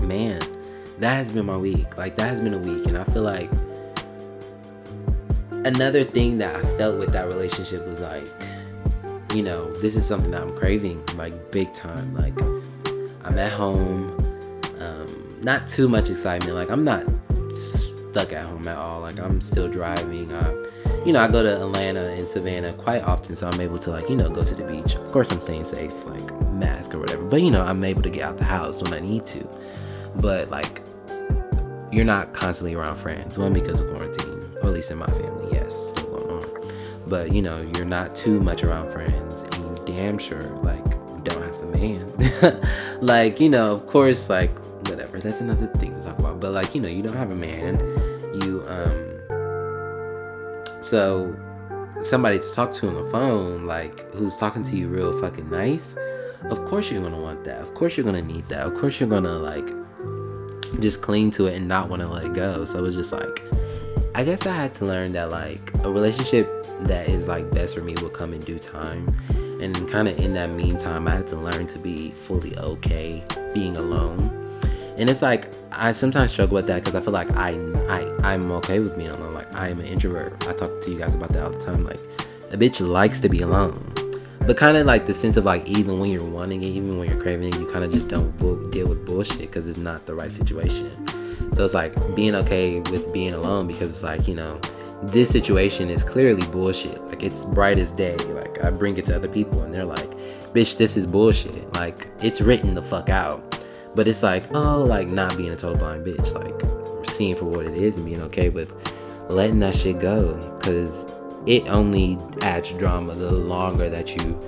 man, 0.00 0.40
that 1.00 1.14
has 1.16 1.30
been 1.30 1.46
my 1.46 1.56
week. 1.56 1.96
Like, 1.98 2.16
that 2.16 2.28
has 2.28 2.40
been 2.40 2.54
a 2.54 2.58
week. 2.58 2.86
And 2.86 2.96
I 2.96 3.04
feel 3.04 3.22
like, 3.22 3.50
another 5.64 6.04
thing 6.04 6.38
that 6.38 6.56
I 6.56 6.62
felt 6.76 6.98
with 6.98 7.12
that 7.12 7.26
relationship 7.26 7.86
was 7.86 8.00
like, 8.00 8.22
you 9.34 9.42
know, 9.42 9.72
this 9.74 9.96
is 9.96 10.06
something 10.06 10.30
that 10.32 10.42
I'm 10.42 10.56
craving, 10.56 11.04
like 11.16 11.52
big 11.52 11.72
time. 11.72 12.14
Like, 12.14 12.34
I'm 13.24 13.38
at 13.38 13.52
home, 13.52 14.16
um, 14.78 15.40
not 15.42 15.68
too 15.68 15.88
much 15.88 16.10
excitement. 16.10 16.54
Like, 16.54 16.70
I'm 16.70 16.84
not 16.84 17.04
stuck 17.54 18.32
at 18.32 18.44
home 18.44 18.66
at 18.66 18.76
all. 18.76 19.00
Like, 19.00 19.18
I'm 19.20 19.40
still 19.40 19.68
driving. 19.68 20.32
I, 20.32 20.50
you 21.04 21.12
know, 21.12 21.20
I 21.20 21.28
go 21.30 21.42
to 21.42 21.62
Atlanta 21.62 22.08
and 22.08 22.26
Savannah 22.26 22.72
quite 22.72 23.02
often, 23.04 23.36
so 23.36 23.48
I'm 23.48 23.60
able 23.60 23.78
to 23.78 23.90
like, 23.90 24.10
you 24.10 24.16
know, 24.16 24.28
go 24.28 24.42
to 24.42 24.54
the 24.54 24.64
beach. 24.64 24.96
Of 24.96 25.12
course, 25.12 25.30
I'm 25.30 25.40
staying 25.40 25.64
safe, 25.64 25.92
like 26.06 26.42
mask 26.52 26.94
or 26.94 26.98
whatever. 26.98 27.22
But 27.24 27.42
you 27.42 27.50
know, 27.50 27.62
I'm 27.62 27.84
able 27.84 28.02
to 28.02 28.10
get 28.10 28.22
out 28.22 28.36
the 28.36 28.44
house 28.44 28.82
when 28.82 28.92
I 28.92 29.00
need 29.00 29.24
to. 29.26 29.48
But 30.16 30.50
like, 30.50 30.82
you're 31.92 32.04
not 32.04 32.32
constantly 32.32 32.74
around 32.74 32.96
friends. 32.96 33.38
One 33.38 33.52
because 33.52 33.80
of 33.80 33.90
quarantine, 33.90 34.40
or 34.62 34.68
at 34.68 34.74
least 34.74 34.90
in 34.90 34.98
my 34.98 35.06
family, 35.06 35.48
yes, 35.52 35.92
going 36.02 36.30
on. 36.30 36.72
But 37.06 37.32
you 37.32 37.42
know, 37.42 37.68
you're 37.74 37.84
not 37.84 38.14
too 38.14 38.40
much 38.40 38.62
around 38.62 38.92
friends, 38.92 39.42
and 39.42 39.54
you 39.54 39.94
damn 39.94 40.18
sure 40.18 40.42
like 40.62 40.84
don't 41.24 41.42
have 41.42 41.60
a 41.62 41.66
man. 41.66 42.68
like 43.00 43.40
you 43.40 43.48
know, 43.48 43.72
of 43.72 43.86
course, 43.86 44.30
like 44.30 44.56
whatever. 44.88 45.18
That's 45.18 45.40
another 45.40 45.66
thing 45.66 45.94
to 45.94 46.02
talk 46.02 46.18
about. 46.18 46.40
But 46.40 46.52
like 46.52 46.74
you 46.74 46.80
know, 46.80 46.88
you 46.88 47.02
don't 47.02 47.16
have 47.16 47.32
a 47.32 47.36
man. 47.36 47.78
You 48.42 48.62
um. 48.68 49.06
So 50.82 51.36
somebody 52.02 52.38
to 52.38 52.52
talk 52.54 52.72
to 52.74 52.88
on 52.88 52.94
the 52.94 53.10
phone, 53.10 53.66
like 53.66 54.12
who's 54.14 54.36
talking 54.36 54.62
to 54.64 54.76
you 54.76 54.88
real 54.88 55.18
fucking 55.20 55.50
nice. 55.50 55.96
Of 56.44 56.64
course 56.64 56.90
you're 56.90 57.02
gonna 57.02 57.20
want 57.20 57.44
that. 57.44 57.60
Of 57.60 57.74
course 57.74 57.96
you're 57.96 58.06
gonna 58.06 58.22
need 58.22 58.48
that. 58.48 58.66
Of 58.66 58.74
course 58.74 58.98
you're 58.98 59.08
gonna 59.08 59.36
like 59.38 59.70
just 60.78 61.02
cling 61.02 61.30
to 61.32 61.46
it 61.46 61.56
and 61.56 61.66
not 61.66 61.88
want 61.88 62.02
to 62.02 62.08
let 62.08 62.24
it 62.24 62.34
go. 62.34 62.64
So 62.64 62.78
it 62.78 62.82
was 62.82 62.94
just 62.94 63.12
like, 63.12 63.42
I 64.14 64.24
guess 64.24 64.46
I 64.46 64.54
had 64.54 64.74
to 64.74 64.84
learn 64.84 65.12
that 65.12 65.30
like 65.30 65.72
a 65.84 65.90
relationship 65.90 66.48
that 66.80 67.08
is 67.08 67.28
like 67.28 67.50
best 67.50 67.74
for 67.74 67.82
me 67.82 67.94
will 68.00 68.10
come 68.10 68.32
in 68.32 68.40
due 68.40 68.58
time. 68.58 69.08
And 69.60 69.74
kind 69.88 70.08
of 70.08 70.18
in 70.18 70.32
that 70.34 70.50
meantime, 70.50 71.06
I 71.06 71.16
had 71.16 71.26
to 71.28 71.36
learn 71.36 71.66
to 71.68 71.78
be 71.78 72.12
fully 72.12 72.56
okay 72.56 73.22
being 73.52 73.76
alone. 73.76 74.36
And 74.96 75.08
it's 75.10 75.22
like 75.22 75.48
I 75.72 75.92
sometimes 75.92 76.32
struggle 76.32 76.54
with 76.54 76.66
that 76.66 76.76
because 76.76 76.94
I 76.94 77.00
feel 77.00 77.12
like 77.12 77.30
I 77.32 77.50
I 77.88 78.32
I'm 78.32 78.50
okay 78.52 78.80
with 78.80 78.96
being 78.96 79.10
alone. 79.10 79.34
Like 79.34 79.52
I 79.54 79.68
am 79.68 79.80
an 79.80 79.86
introvert. 79.86 80.46
I 80.46 80.52
talk 80.52 80.82
to 80.82 80.90
you 80.90 80.98
guys 80.98 81.14
about 81.14 81.30
that 81.30 81.42
all 81.42 81.50
the 81.50 81.64
time. 81.64 81.84
Like 81.84 82.00
a 82.50 82.56
bitch 82.56 82.86
likes 82.86 83.18
to 83.20 83.28
be 83.28 83.42
alone 83.42 83.99
but 84.50 84.56
kind 84.56 84.76
of 84.76 84.84
like 84.84 85.06
the 85.06 85.14
sense 85.14 85.36
of 85.36 85.44
like 85.44 85.64
even 85.68 86.00
when 86.00 86.10
you're 86.10 86.28
wanting 86.28 86.60
it 86.64 86.66
even 86.66 86.98
when 86.98 87.08
you're 87.08 87.22
craving 87.22 87.54
it 87.54 87.60
you 87.60 87.66
kind 87.66 87.84
of 87.84 87.92
just 87.92 88.08
don't 88.08 88.36
deal 88.72 88.88
with 88.88 89.06
bullshit 89.06 89.38
because 89.38 89.68
it's 89.68 89.78
not 89.78 90.04
the 90.06 90.12
right 90.12 90.32
situation. 90.32 90.90
So 91.54 91.64
it's 91.64 91.72
like 91.72 91.94
being 92.16 92.34
okay 92.34 92.80
with 92.80 93.12
being 93.12 93.32
alone 93.32 93.68
because 93.68 93.92
it's 93.92 94.02
like 94.02 94.26
you 94.26 94.34
know 94.34 94.60
this 95.04 95.30
situation 95.30 95.88
is 95.88 96.02
clearly 96.02 96.44
bullshit. 96.48 97.00
Like 97.04 97.22
it's 97.22 97.44
bright 97.44 97.78
as 97.78 97.92
day. 97.92 98.16
Like 98.16 98.64
i 98.64 98.70
bring 98.70 98.96
it 98.96 99.06
to 99.06 99.14
other 99.14 99.28
people 99.28 99.62
and 99.62 99.72
they're 99.72 99.84
like 99.84 100.10
bitch 100.52 100.76
this 100.76 100.96
is 100.96 101.06
bullshit. 101.06 101.72
Like 101.74 102.08
it's 102.20 102.40
written 102.40 102.74
the 102.74 102.82
fuck 102.82 103.08
out. 103.08 103.62
But 103.94 104.08
it's 104.08 104.24
like 104.24 104.52
oh 104.52 104.82
like 104.82 105.06
not 105.06 105.36
being 105.36 105.52
a 105.52 105.56
total 105.56 105.78
blind 105.78 106.04
bitch. 106.04 106.34
Like 106.34 107.06
seeing 107.14 107.36
for 107.36 107.44
what 107.44 107.66
it 107.66 107.76
is 107.76 107.98
and 107.98 108.04
being 108.04 108.22
okay 108.22 108.48
with 108.48 108.74
letting 109.28 109.60
that 109.60 109.76
shit 109.76 110.00
go 110.00 110.34
because 110.58 111.04
it 111.46 111.68
only 111.68 112.18
adds 112.42 112.70
drama 112.72 113.14
the 113.14 113.30
longer 113.30 113.88
that 113.88 114.16
you 114.16 114.38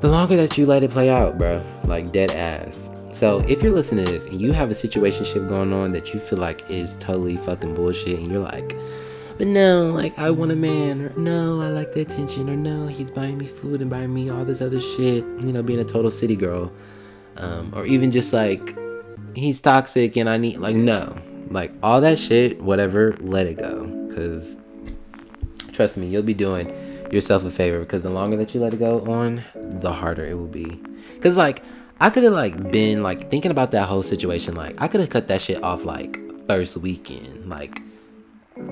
the 0.00 0.10
longer 0.10 0.36
that 0.36 0.58
you 0.58 0.66
let 0.66 0.82
it 0.82 0.90
play 0.90 1.08
out, 1.08 1.38
bro. 1.38 1.64
Like 1.84 2.12
dead 2.12 2.30
ass. 2.32 2.90
So 3.14 3.38
if 3.48 3.62
you're 3.62 3.72
listening 3.72 4.04
to 4.04 4.12
this 4.12 4.26
and 4.26 4.38
you 4.38 4.52
have 4.52 4.70
a 4.70 4.74
situationship 4.74 5.48
going 5.48 5.72
on 5.72 5.92
that 5.92 6.12
you 6.12 6.20
feel 6.20 6.38
like 6.38 6.68
is 6.68 6.94
totally 6.98 7.38
fucking 7.38 7.74
bullshit 7.74 8.18
and 8.18 8.30
you're 8.30 8.42
like, 8.42 8.76
but 9.38 9.46
no, 9.46 9.92
like 9.92 10.18
I 10.18 10.30
want 10.30 10.52
a 10.52 10.56
man, 10.56 11.00
or 11.00 11.18
no, 11.18 11.62
I 11.62 11.68
like 11.68 11.94
the 11.94 12.02
attention, 12.02 12.50
or 12.50 12.56
no, 12.56 12.86
he's 12.86 13.10
buying 13.10 13.38
me 13.38 13.46
food 13.46 13.80
and 13.80 13.88
buying 13.88 14.12
me 14.12 14.28
all 14.30 14.44
this 14.44 14.60
other 14.60 14.78
shit, 14.78 15.24
you 15.24 15.52
know, 15.52 15.62
being 15.62 15.80
a 15.80 15.84
total 15.84 16.10
city 16.10 16.36
girl. 16.36 16.70
Um, 17.36 17.72
or 17.74 17.86
even 17.86 18.12
just 18.12 18.32
like 18.32 18.76
he's 19.34 19.60
toxic 19.60 20.16
and 20.16 20.28
I 20.28 20.36
need 20.36 20.58
like 20.58 20.76
no. 20.76 21.16
Like 21.50 21.72
all 21.82 22.00
that 22.02 22.18
shit, 22.18 22.60
whatever, 22.60 23.16
let 23.20 23.46
it 23.46 23.58
go. 23.58 23.86
Cause 24.14 24.60
trust 25.74 25.96
me, 25.96 26.06
you'll 26.06 26.22
be 26.22 26.34
doing 26.34 26.72
yourself 27.12 27.44
a 27.44 27.50
favor 27.50 27.80
because 27.80 28.02
the 28.02 28.10
longer 28.10 28.36
that 28.36 28.54
you 28.54 28.60
let 28.60 28.72
it 28.72 28.78
go 28.78 29.00
on, 29.12 29.44
the 29.54 29.92
harder 29.92 30.24
it 30.24 30.34
will 30.34 30.46
be. 30.46 30.80
Cause 31.20 31.36
like 31.36 31.62
I 32.00 32.10
could 32.10 32.24
have 32.24 32.32
like 32.32 32.70
been 32.70 33.02
like 33.02 33.30
thinking 33.30 33.50
about 33.50 33.72
that 33.72 33.88
whole 33.88 34.02
situation. 34.02 34.54
Like 34.54 34.80
I 34.80 34.88
could 34.88 35.00
have 35.00 35.10
cut 35.10 35.28
that 35.28 35.40
shit 35.40 35.62
off 35.62 35.84
like 35.84 36.18
first 36.46 36.76
weekend, 36.76 37.48
like 37.48 37.80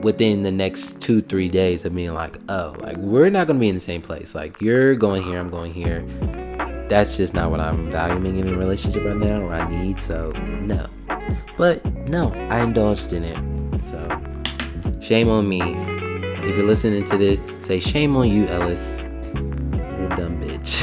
within 0.03 0.43
the 0.43 0.53
next 0.53 1.01
two 1.01 1.23
three 1.23 1.49
days 1.49 1.85
of 1.85 1.95
being 1.95 2.15
like, 2.15 2.39
oh, 2.49 2.75
like 2.81 2.97
we're 2.97 3.31
not 3.31 3.47
gonna 3.47 3.59
be 3.59 3.69
in 3.69 3.75
the 3.75 3.81
same 3.81 4.03
place. 4.03 4.35
Like 4.35 4.61
you're 4.61 4.95
going 4.95 5.23
here, 5.23 5.39
I'm 5.39 5.51
going 5.51 5.73
here. 5.73 6.05
That's 6.89 7.17
just 7.17 7.33
not 7.33 7.51
what 7.51 7.61
I'm 7.61 7.91
valuing 7.91 8.39
in 8.39 8.49
a 8.49 8.57
relationship 8.57 9.05
right 9.05 9.17
now, 9.17 9.41
or 9.41 9.55
I 9.55 9.69
need. 9.71 10.03
So 10.03 10.33
no, 10.33 10.89
but 11.57 11.85
no, 12.09 12.33
I 12.51 12.63
indulged 12.63 13.13
in 13.13 13.25
it. 13.25 13.85
So 13.85 15.01
shame 15.01 15.29
on 15.29 15.49
me 15.49 15.92
if 16.43 16.57
you're 16.57 16.67
listening 16.67 17.05
to 17.05 17.17
this, 17.17 17.41
say 17.63 17.79
shame 17.79 18.17
on 18.17 18.29
you, 18.29 18.47
Ellis. 18.47 18.99
You're 18.99 20.07
a 20.07 20.17
dumb 20.17 20.41
bitch. 20.41 20.83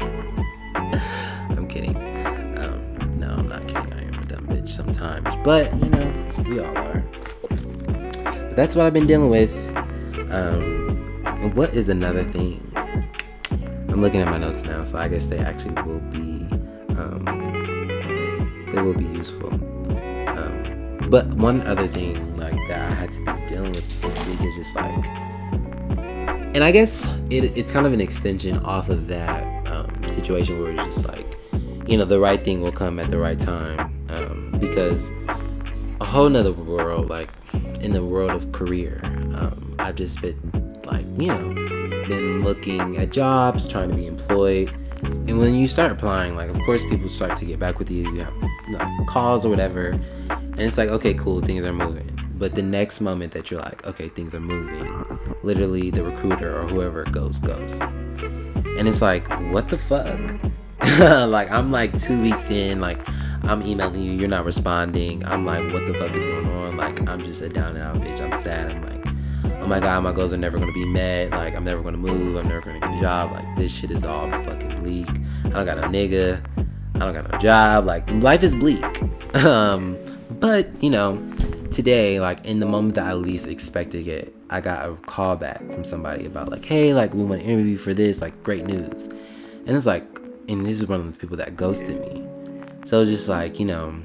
I'm 1.56 1.66
kidding. 1.66 1.96
Um, 2.58 3.18
no, 3.18 3.30
I'm 3.38 3.48
not 3.48 3.66
kidding. 3.66 3.92
I 3.92 4.02
am 4.02 4.14
a 4.14 4.26
dumb 4.26 4.46
bitch 4.46 4.68
sometimes, 4.68 5.34
but 5.44 5.72
you 5.82 5.88
know, 5.90 6.32
we 6.48 6.60
all 6.60 6.76
are. 6.76 7.02
But 7.48 8.56
that's 8.56 8.76
what 8.76 8.86
I've 8.86 8.94
been 8.94 9.06
dealing 9.08 9.30
with. 9.30 9.52
Um, 10.30 11.52
what 11.54 11.74
is 11.74 11.88
another 11.88 12.24
thing? 12.24 12.62
I'm 12.76 14.00
looking 14.00 14.20
at 14.20 14.28
my 14.28 14.38
notes 14.38 14.62
now, 14.62 14.84
so 14.84 14.98
I 14.98 15.08
guess 15.08 15.26
they 15.26 15.38
actually 15.38 15.82
will 15.82 16.00
be. 16.00 16.46
Um, 16.96 18.64
they 18.72 18.82
will 18.82 18.94
be 18.94 19.04
useful. 19.04 19.52
Um, 19.52 20.75
but 21.08 21.26
one 21.28 21.62
other 21.62 21.86
thing, 21.86 22.36
like 22.36 22.56
that 22.68 22.90
I 22.90 22.94
had 22.94 23.12
to 23.12 23.18
be 23.18 23.46
dealing 23.48 23.72
with 23.72 24.00
this 24.00 24.26
week 24.26 24.40
is 24.40 24.54
just 24.54 24.74
like, 24.74 25.06
and 26.54 26.64
I 26.64 26.72
guess 26.72 27.06
it, 27.30 27.56
it's 27.56 27.70
kind 27.70 27.86
of 27.86 27.92
an 27.92 28.00
extension 28.00 28.58
off 28.58 28.88
of 28.88 29.08
that 29.08 29.44
um, 29.70 30.08
situation 30.08 30.60
where 30.60 30.72
it's 30.72 30.96
just 30.96 31.06
like, 31.06 31.36
you 31.86 31.96
know, 31.96 32.04
the 32.04 32.18
right 32.18 32.42
thing 32.42 32.62
will 32.62 32.72
come 32.72 32.98
at 32.98 33.10
the 33.10 33.18
right 33.18 33.38
time 33.38 33.80
um, 34.08 34.56
because 34.58 35.10
a 36.00 36.04
whole 36.04 36.28
nother 36.28 36.52
world, 36.52 37.08
like 37.08 37.30
in 37.80 37.92
the 37.92 38.04
world 38.04 38.30
of 38.30 38.52
career, 38.52 39.00
um, 39.04 39.74
I've 39.78 39.94
just 39.94 40.20
been 40.20 40.80
like, 40.84 41.04
you 41.18 41.26
know, 41.26 41.54
been 42.08 42.42
looking 42.42 42.96
at 42.96 43.10
jobs, 43.10 43.66
trying 43.66 43.90
to 43.90 43.94
be 43.94 44.06
employed. 44.06 44.72
And 45.02 45.38
when 45.38 45.54
you 45.54 45.68
start 45.68 45.92
applying, 45.92 46.36
like, 46.36 46.48
of 46.48 46.58
course, 46.60 46.82
people 46.84 47.08
start 47.08 47.36
to 47.38 47.44
get 47.44 47.58
back 47.58 47.78
with 47.78 47.90
you. 47.90 48.10
You 48.12 48.24
have 48.24 48.34
like, 48.70 49.06
calls 49.06 49.44
or 49.44 49.50
whatever. 49.50 50.00
And 50.56 50.64
it's 50.64 50.78
like, 50.78 50.88
okay, 50.88 51.12
cool, 51.12 51.42
things 51.42 51.64
are 51.66 51.72
moving. 51.72 52.18
But 52.38 52.54
the 52.54 52.62
next 52.62 53.02
moment 53.02 53.32
that 53.32 53.50
you're 53.50 53.60
like, 53.60 53.86
okay, 53.86 54.08
things 54.08 54.32
are 54.32 54.40
moving, 54.40 55.18
literally 55.42 55.90
the 55.90 56.02
recruiter 56.02 56.58
or 56.58 56.66
whoever 56.66 57.04
goes, 57.04 57.38
goes. 57.40 57.78
And 57.80 58.88
it's 58.88 59.02
like, 59.02 59.28
what 59.52 59.68
the 59.68 59.76
fuck? 59.76 60.18
like, 61.28 61.50
I'm 61.50 61.70
like 61.70 61.98
two 62.00 62.20
weeks 62.22 62.50
in, 62.50 62.80
like, 62.80 63.06
I'm 63.42 63.62
emailing 63.62 64.02
you, 64.02 64.12
you're 64.12 64.28
not 64.28 64.44
responding. 64.46 65.24
I'm 65.26 65.44
like, 65.44 65.72
what 65.72 65.86
the 65.86 65.92
fuck 65.94 66.16
is 66.16 66.24
going 66.24 66.46
on? 66.46 66.76
Like, 66.78 67.06
I'm 67.08 67.22
just 67.22 67.42
a 67.42 67.50
down 67.50 67.76
and 67.76 67.78
out 67.78 68.00
bitch. 68.00 68.20
I'm 68.20 68.42
sad. 68.42 68.70
I'm 68.70 68.82
like, 68.82 69.60
oh 69.62 69.66
my 69.66 69.78
god, 69.78 70.02
my 70.02 70.12
goals 70.12 70.32
are 70.32 70.38
never 70.38 70.58
gonna 70.58 70.72
be 70.72 70.86
met. 70.86 71.30
Like, 71.30 71.54
I'm 71.54 71.64
never 71.64 71.82
gonna 71.82 71.96
move. 71.96 72.36
I'm 72.36 72.48
never 72.48 72.62
gonna 72.62 72.80
get 72.80 72.98
a 72.98 73.00
job. 73.00 73.32
Like, 73.32 73.56
this 73.56 73.72
shit 73.72 73.90
is 73.90 74.04
all 74.04 74.30
fucking 74.30 74.82
bleak. 74.82 75.08
I 75.44 75.50
don't 75.50 75.66
got 75.66 75.76
no 75.76 75.84
nigga. 75.84 76.42
I 76.94 76.98
don't 76.98 77.12
got 77.12 77.30
no 77.30 77.38
job. 77.38 77.84
Like, 77.84 78.08
life 78.10 78.42
is 78.42 78.54
bleak. 78.54 78.84
um, 79.34 79.98
but 80.30 80.82
you 80.82 80.90
know, 80.90 81.16
today, 81.72 82.20
like 82.20 82.44
in 82.44 82.60
the 82.60 82.66
moment 82.66 82.94
that 82.96 83.06
I 83.06 83.14
least 83.14 83.46
expected 83.46 84.06
it, 84.08 84.34
I 84.50 84.60
got 84.60 84.88
a 84.88 84.94
call 85.06 85.36
back 85.36 85.58
from 85.72 85.84
somebody 85.84 86.26
about 86.26 86.48
like, 86.50 86.64
hey, 86.64 86.94
like 86.94 87.14
we 87.14 87.24
want 87.24 87.42
to 87.42 87.46
interview 87.46 87.76
for 87.76 87.94
this, 87.94 88.20
like 88.20 88.42
great 88.42 88.64
news. 88.64 89.04
And 89.66 89.76
it's 89.76 89.86
like, 89.86 90.04
and 90.48 90.64
this 90.64 90.80
is 90.80 90.86
one 90.86 91.00
of 91.00 91.12
the 91.12 91.18
people 91.18 91.36
that 91.38 91.56
ghosted 91.56 92.00
me. 92.00 92.24
So 92.84 93.04
just 93.04 93.28
like, 93.28 93.58
you 93.58 93.66
know, 93.66 94.00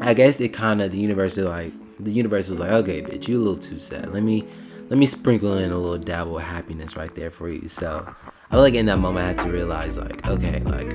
I 0.00 0.14
guess 0.14 0.40
it 0.40 0.48
kind 0.50 0.82
of 0.82 0.92
the 0.92 0.98
universe 0.98 1.38
is 1.38 1.46
like 1.46 1.72
the 2.00 2.12
universe 2.12 2.48
was 2.48 2.58
like, 2.58 2.70
okay, 2.70 3.02
bitch, 3.02 3.28
you 3.28 3.38
a 3.38 3.42
little 3.42 3.58
too 3.58 3.78
sad. 3.78 4.12
Let 4.12 4.22
me 4.22 4.44
let 4.88 4.98
me 4.98 5.06
sprinkle 5.06 5.56
in 5.58 5.70
a 5.70 5.78
little 5.78 5.98
dabble 5.98 6.38
of 6.38 6.44
happiness 6.44 6.96
right 6.96 7.14
there 7.14 7.30
for 7.30 7.48
you. 7.48 7.68
So 7.68 8.06
I 8.50 8.50
feel 8.50 8.60
like 8.60 8.74
in 8.74 8.86
that 8.86 8.98
moment 8.98 9.24
I 9.24 9.28
had 9.28 9.38
to 9.46 9.52
realize 9.52 9.96
like, 9.96 10.26
okay, 10.26 10.60
like 10.60 10.90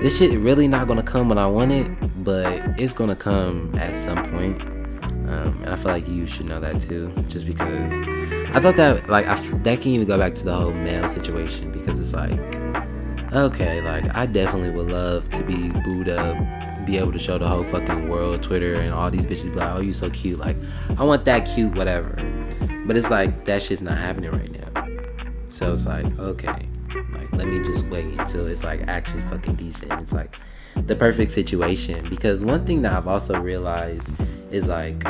this 0.00 0.18
shit 0.18 0.38
really 0.38 0.66
not 0.66 0.88
gonna 0.88 1.02
come 1.02 1.28
when 1.28 1.38
I 1.38 1.46
want 1.46 1.72
it, 1.72 1.90
but 2.24 2.62
it's 2.78 2.92
gonna 2.92 3.16
come 3.16 3.74
at 3.78 3.96
some 3.96 4.24
point. 4.30 4.60
Um, 5.30 5.60
and 5.62 5.68
I 5.68 5.76
feel 5.76 5.92
like 5.92 6.08
you 6.08 6.26
should 6.26 6.46
know 6.46 6.60
that 6.60 6.80
too, 6.80 7.12
just 7.28 7.46
because 7.46 7.92
I 8.54 8.60
thought 8.60 8.76
that 8.76 9.08
like 9.08 9.26
I, 9.26 9.40
that 9.58 9.80
can 9.80 9.92
even 9.92 10.06
go 10.06 10.18
back 10.18 10.34
to 10.36 10.44
the 10.44 10.54
whole 10.54 10.72
male 10.72 11.08
situation 11.08 11.70
because 11.70 11.98
it's 11.98 12.12
like, 12.12 12.38
okay, 13.32 13.80
like 13.80 14.14
I 14.14 14.26
definitely 14.26 14.70
would 14.70 14.88
love 14.88 15.28
to 15.30 15.44
be 15.44 15.70
booed 15.84 16.08
up, 16.08 16.36
be 16.84 16.98
able 16.98 17.12
to 17.12 17.18
show 17.18 17.38
the 17.38 17.46
whole 17.46 17.62
fucking 17.62 18.08
world, 18.08 18.42
Twitter, 18.42 18.74
and 18.74 18.92
all 18.92 19.10
these 19.10 19.24
bitches 19.24 19.44
be 19.44 19.60
like, 19.60 19.74
oh, 19.76 19.80
you 19.80 19.92
so 19.92 20.10
cute, 20.10 20.38
like 20.38 20.56
I 20.98 21.04
want 21.04 21.24
that 21.26 21.46
cute, 21.46 21.74
whatever. 21.74 22.16
But 22.86 22.96
it's 22.96 23.10
like 23.10 23.44
that 23.44 23.62
shit's 23.62 23.82
not 23.82 23.98
happening 23.98 24.32
right 24.32 24.50
now. 24.50 24.86
So 25.48 25.72
it's 25.72 25.86
like, 25.86 26.06
okay, 26.18 26.68
like 27.12 27.32
let 27.32 27.46
me 27.46 27.64
just 27.64 27.84
wait 27.86 28.18
until 28.18 28.46
it's 28.48 28.64
like 28.64 28.82
actually 28.88 29.22
fucking 29.22 29.54
decent. 29.54 29.92
It's 30.02 30.12
like 30.12 30.36
the 30.86 30.96
perfect 30.96 31.32
situation 31.32 32.08
because 32.08 32.44
one 32.44 32.64
thing 32.66 32.82
that 32.82 32.92
I've 32.92 33.08
also 33.08 33.38
realized 33.38 34.08
is 34.50 34.66
like 34.66 35.04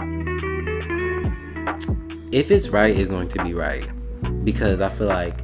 if 2.33 2.51
it's 2.51 2.69
right, 2.69 2.97
it's 2.97 3.09
going 3.09 3.29
to 3.29 3.43
be 3.43 3.55
right. 3.55 3.89
Because 4.45 4.81
I 4.81 4.89
feel 4.89 5.09
like 5.09 5.41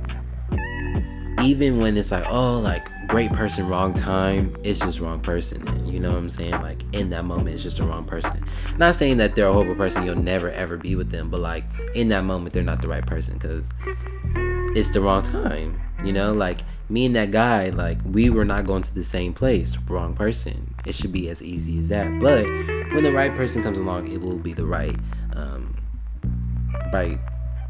even 1.42 1.80
when 1.80 1.96
it's 1.96 2.10
like, 2.10 2.24
oh, 2.28 2.60
like 2.60 2.88
great 3.08 3.32
person, 3.32 3.68
wrong 3.68 3.92
time, 3.92 4.56
it's 4.62 4.80
just 4.80 5.00
wrong 5.00 5.20
person. 5.20 5.86
You 5.86 6.00
know 6.00 6.12
what 6.12 6.18
I'm 6.18 6.30
saying? 6.30 6.52
Like 6.52 6.82
in 6.94 7.10
that 7.10 7.24
moment, 7.24 7.48
it's 7.50 7.62
just 7.62 7.78
the 7.78 7.84
wrong 7.84 8.04
person. 8.04 8.44
Not 8.78 8.94
saying 8.94 9.16
that 9.18 9.34
they're 9.34 9.48
a 9.48 9.52
horrible 9.52 9.74
person, 9.74 10.04
you'll 10.04 10.16
never 10.16 10.50
ever 10.50 10.76
be 10.76 10.94
with 10.94 11.10
them, 11.10 11.28
but 11.30 11.40
like 11.40 11.64
in 11.94 12.08
that 12.08 12.24
moment, 12.24 12.54
they're 12.54 12.62
not 12.62 12.82
the 12.82 12.88
right 12.88 13.06
person 13.06 13.34
because 13.34 13.66
it's 14.76 14.90
the 14.90 15.00
wrong 15.00 15.22
time. 15.22 15.80
You 16.04 16.12
know, 16.12 16.34
like 16.34 16.60
me 16.90 17.06
and 17.06 17.16
that 17.16 17.30
guy, 17.30 17.70
like 17.70 17.98
we 18.04 18.28
were 18.28 18.44
not 18.44 18.66
going 18.66 18.82
to 18.82 18.94
the 18.94 19.02
same 19.02 19.32
place. 19.32 19.76
Wrong 19.88 20.14
person. 20.14 20.74
It 20.84 20.94
should 20.94 21.12
be 21.12 21.28
as 21.30 21.42
easy 21.42 21.78
as 21.78 21.88
that. 21.88 22.20
But 22.20 22.44
when 22.94 23.02
the 23.02 23.12
right 23.12 23.34
person 23.34 23.62
comes 23.62 23.78
along, 23.78 24.12
it 24.12 24.20
will 24.20 24.38
be 24.38 24.52
the 24.52 24.66
right, 24.66 24.94
um, 25.32 25.76
right 26.92 27.18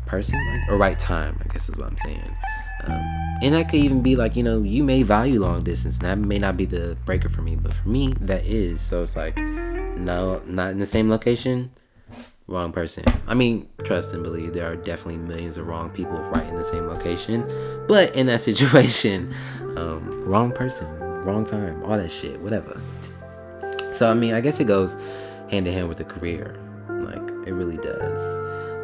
person, 0.04 0.44
like 0.50 0.68
or 0.68 0.76
right 0.76 0.98
time. 0.98 1.40
I 1.44 1.52
guess 1.52 1.68
is 1.68 1.76
what 1.76 1.86
I'm 1.86 1.96
saying. 1.98 2.36
Um, 2.84 3.00
and 3.42 3.54
that 3.54 3.68
could 3.68 3.80
even 3.80 4.02
be 4.02 4.16
like 4.16 4.36
you 4.36 4.42
know 4.42 4.62
you 4.62 4.82
may 4.82 5.02
value 5.04 5.40
long 5.40 5.62
distance, 5.62 5.98
and 5.98 6.06
that 6.06 6.18
may 6.18 6.38
not 6.38 6.56
be 6.56 6.64
the 6.64 6.96
breaker 7.04 7.28
for 7.28 7.42
me, 7.42 7.54
but 7.54 7.72
for 7.72 7.88
me 7.88 8.14
that 8.20 8.44
is. 8.44 8.80
So 8.80 9.04
it's 9.04 9.14
like, 9.14 9.36
no, 9.38 10.42
not 10.46 10.72
in 10.72 10.80
the 10.80 10.86
same 10.86 11.08
location 11.08 11.70
wrong 12.48 12.72
person. 12.72 13.04
I 13.26 13.34
mean, 13.34 13.68
trust 13.84 14.12
and 14.12 14.22
believe 14.22 14.52
there 14.52 14.70
are 14.70 14.76
definitely 14.76 15.16
millions 15.16 15.56
of 15.56 15.66
wrong 15.66 15.90
people 15.90 16.18
right 16.30 16.46
in 16.46 16.54
the 16.54 16.64
same 16.64 16.86
location, 16.86 17.46
but 17.88 18.14
in 18.14 18.26
that 18.26 18.40
situation, 18.50 19.34
um, 19.76 20.24
wrong 20.24 20.52
person, 20.52 20.86
wrong 21.24 21.44
time, 21.44 21.82
all 21.84 21.96
that 21.96 22.10
shit, 22.10 22.40
whatever. 22.40 22.80
So 23.92 24.10
I 24.10 24.14
mean, 24.14 24.34
I 24.34 24.40
guess 24.40 24.60
it 24.60 24.64
goes 24.64 24.94
hand 25.50 25.66
in 25.66 25.72
hand 25.72 25.88
with 25.88 25.98
the 25.98 26.04
career, 26.04 26.56
like 26.88 27.30
it 27.46 27.52
really 27.52 27.78
does. 27.78 28.20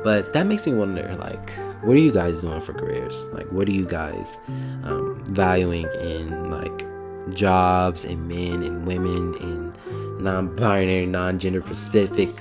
But 0.02 0.32
that 0.32 0.46
makes 0.46 0.66
me 0.66 0.72
wonder, 0.72 1.14
like, 1.18 1.50
what 1.82 1.96
are 1.96 2.00
you 2.00 2.12
guys 2.12 2.40
doing 2.40 2.60
for 2.60 2.72
careers? 2.72 3.30
Like, 3.32 3.46
what 3.52 3.68
are 3.68 3.72
you 3.72 3.86
guys 3.86 4.38
um, 4.82 5.22
valuing 5.26 5.86
in 6.00 6.50
like 6.50 6.86
jobs 7.34 8.04
and 8.04 8.26
men 8.28 8.64
and 8.64 8.84
women 8.84 9.34
and 9.40 10.20
non-binary, 10.20 11.06
non-gender 11.06 11.62
specific 11.62 12.34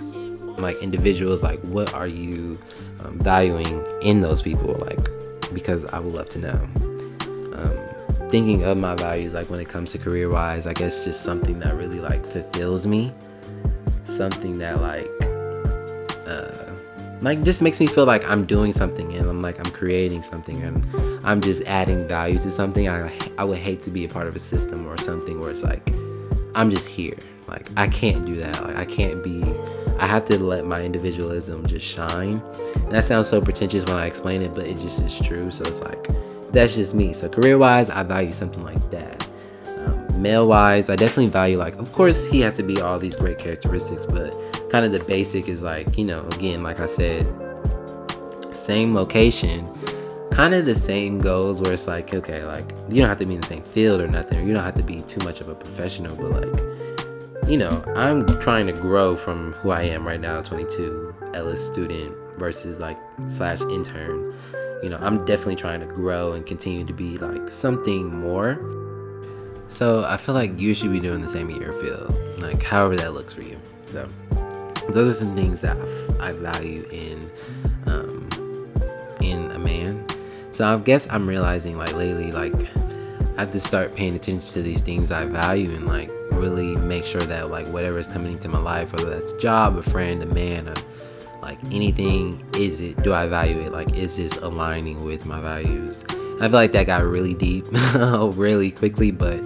like 0.58 0.78
individuals 0.78 1.44
like 1.44 1.60
what 1.62 1.94
are 1.94 2.08
you 2.08 2.58
um, 3.04 3.18
valuing 3.20 3.86
in 4.02 4.22
those 4.22 4.42
people? 4.42 4.76
Like 4.76 5.00
because 5.54 5.86
i 5.86 6.00
would 6.00 6.14
love 6.14 6.30
to 6.30 6.40
know. 6.40 6.70
Um, 7.54 8.30
thinking 8.30 8.64
of 8.64 8.78
my 8.78 8.96
values 8.96 9.34
like 9.34 9.50
when 9.50 9.60
it 9.60 9.68
comes 9.68 9.92
to 9.92 9.98
career 9.98 10.30
wise 10.30 10.66
i 10.66 10.72
guess 10.72 11.04
just 11.04 11.22
something 11.22 11.60
that 11.60 11.76
really 11.76 12.00
like 12.00 12.26
fulfills 12.28 12.88
me. 12.88 13.14
Something 14.06 14.60
that 14.60 14.82
like 14.82 15.10
uh, 16.28 16.74
like 17.22 17.44
just 17.44 17.62
makes 17.62 17.80
me 17.80 17.88
feel 17.88 18.06
like 18.06 18.24
i'm 18.30 18.46
doing 18.46 18.72
something 18.72 19.14
and 19.14 19.28
i'm 19.28 19.42
like 19.42 19.58
i'm 19.60 19.72
creating 19.72 20.22
something 20.22 20.62
and 20.64 20.86
i'm 21.26 21.42
just 21.42 21.62
adding 21.64 22.08
value 22.08 22.40
to 22.40 22.52
something. 22.52 22.88
I 22.90 23.12
i 23.38 23.44
would 23.44 23.60
hate 23.60 23.84
to 23.84 23.90
be 23.90 24.06
a 24.06 24.10
part 24.10 24.28
of 24.28 24.36
a 24.36 24.40
system 24.40 24.88
or 24.88 24.98
something 24.98 25.40
where 25.40 25.52
it's 25.52 25.64
like 25.64 25.90
i'm 26.56 26.70
just 26.72 26.88
here. 26.88 27.18
Like 27.48 27.68
i 27.78 27.88
can't 27.88 28.26
do 28.26 28.36
that. 28.36 28.64
Like 28.64 28.78
i 28.78 28.86
can't 28.86 29.24
be 29.24 29.42
I 30.00 30.08
have 30.08 30.26
to 30.26 30.44
let 30.44 30.66
my 30.66 30.84
individualism 30.84 31.66
just 31.66 31.86
shine. 31.86 32.42
And 32.76 32.92
that 32.92 33.06
sounds 33.06 33.30
so 33.30 33.42
pretentious 33.42 33.86
when 33.86 33.98
I 33.98 34.06
explain 34.06 34.42
it, 34.42 34.54
but 34.54 34.66
it 34.66 34.78
just 34.78 35.02
is 35.02 35.20
true. 35.20 35.52
So 35.52 35.64
it's 35.66 35.82
like, 35.82 36.08
that's 36.52 36.76
just 36.76 36.96
me. 36.96 37.14
So 37.14 37.30
career 37.30 37.58
wise, 37.58 37.90
I 37.90 38.04
value 38.04 38.32
something 38.32 38.64
like 38.64 38.90
that. 38.92 39.28
Um, 39.86 40.22
male 40.22 40.48
wise, 40.48 40.90
I 40.90 40.96
definitely 40.96 41.28
value, 41.28 41.58
like, 41.58 41.76
of 41.78 41.92
course, 41.94 42.26
he 42.26 42.42
has 42.42 42.56
to 42.58 42.64
be 42.64 42.82
all 42.82 43.00
these 43.00 43.16
great 43.16 43.38
characteristics, 43.38 44.06
but 44.06 44.36
kind 44.70 44.86
of 44.86 44.92
the 44.92 45.04
basic 45.06 45.48
is 45.48 45.62
like, 45.62 45.98
you 45.98 46.06
know, 46.06 46.26
again, 46.28 46.64
like 46.64 46.80
I 46.80 46.88
said, 46.88 47.26
same 48.52 48.94
location, 48.94 49.68
kind 50.32 50.54
of 50.54 50.66
the 50.66 50.76
same 50.76 51.20
goals 51.20 51.62
where 51.62 51.74
it's 51.74 51.88
like, 51.88 52.14
okay, 52.14 52.44
like, 52.46 52.70
you 52.90 53.02
don't 53.02 53.10
have 53.10 53.20
to 53.20 53.26
be 53.26 53.36
in 53.36 53.42
the 53.42 53.48
same 53.48 53.64
field 53.64 54.02
or 54.02 54.08
nothing, 54.08 54.40
or 54.40 54.44
you 54.44 54.54
don't 54.54 54.64
have 54.64 54.76
to 54.76 54.84
be 54.84 55.02
too 55.02 55.24
much 55.26 55.42
of 55.42 55.50
a 55.50 55.56
professional, 55.56 56.16
but 56.16 56.32
like, 56.32 56.71
you 57.52 57.58
know, 57.58 57.84
I'm 57.98 58.26
trying 58.40 58.66
to 58.68 58.72
grow 58.72 59.18
from 59.18 59.52
who 59.56 59.72
I 59.72 59.82
am 59.82 60.08
right 60.08 60.22
now, 60.22 60.42
22, 60.42 61.14
Ellis 61.34 61.62
student 61.62 62.16
versus 62.38 62.80
like 62.80 62.98
slash 63.28 63.60
intern. 63.64 64.34
You 64.82 64.88
know, 64.88 64.98
I'm 65.02 65.26
definitely 65.26 65.58
trying 65.58 65.82
to 65.82 65.86
grow 65.86 66.32
and 66.32 66.46
continue 66.46 66.86
to 66.86 66.94
be 66.94 67.18
like 67.18 67.50
something 67.50 68.08
more. 68.08 68.58
So 69.68 70.06
I 70.06 70.16
feel 70.16 70.34
like 70.34 70.62
you 70.62 70.74
should 70.74 70.94
be 70.94 71.02
doing 71.02 71.20
the 71.20 71.28
same 71.28 71.50
in 71.50 71.60
your 71.60 71.74
field, 71.74 72.18
like 72.40 72.64
however 72.64 72.96
that 72.96 73.12
looks 73.12 73.34
for 73.34 73.42
you. 73.42 73.60
So 73.86 74.08
those 74.88 75.18
are 75.18 75.20
some 75.20 75.36
things 75.36 75.60
that 75.60 75.76
I 76.22 76.32
value 76.32 76.88
in 76.90 77.30
um, 77.86 78.30
in 79.20 79.52
a 79.52 79.60
man. 79.60 80.06
So 80.54 80.74
I 80.74 80.80
guess 80.80 81.06
I'm 81.10 81.28
realizing 81.28 81.78
like 81.78 81.94
lately, 81.96 82.32
like 82.32 82.56
I 83.36 83.42
have 83.42 83.52
to 83.52 83.60
start 83.60 83.94
paying 83.94 84.16
attention 84.16 84.54
to 84.54 84.62
these 84.62 84.80
things 84.80 85.12
I 85.12 85.26
value 85.26 85.76
and 85.76 85.86
like 85.86 86.10
really 86.34 86.76
make 86.78 87.06
sure 87.06 87.22
that 87.22 87.50
like 87.50 87.68
whatever 87.68 87.98
is 88.00 88.08
coming 88.08 88.34
into 88.34 88.50
my 88.50 88.60
life, 88.60 88.94
whether 88.94 89.10
that's 89.10 89.32
a 89.32 89.40
job, 89.40 89.78
a 89.78 89.84
friend, 89.84 90.24
a 90.24 90.26
man, 90.28 90.68
or 90.68 90.76
like 91.42 91.64
anything, 91.66 92.44
is 92.56 92.82
it 92.82 93.02
do 93.04 93.14
I 93.14 93.28
value 93.28 93.60
it? 93.62 93.72
Like 93.72 93.96
is 93.96 94.18
this 94.18 94.38
aligning 94.38 95.04
with 95.04 95.26
my 95.26 95.40
values? 95.40 96.04
And 96.10 96.44
I 96.44 96.48
feel 96.48 96.52
like 96.52 96.72
that 96.72 96.88
got 96.88 97.04
really 97.04 97.34
deep 97.34 97.66
really 98.02 98.72
quickly, 98.72 99.12
but 99.12 99.44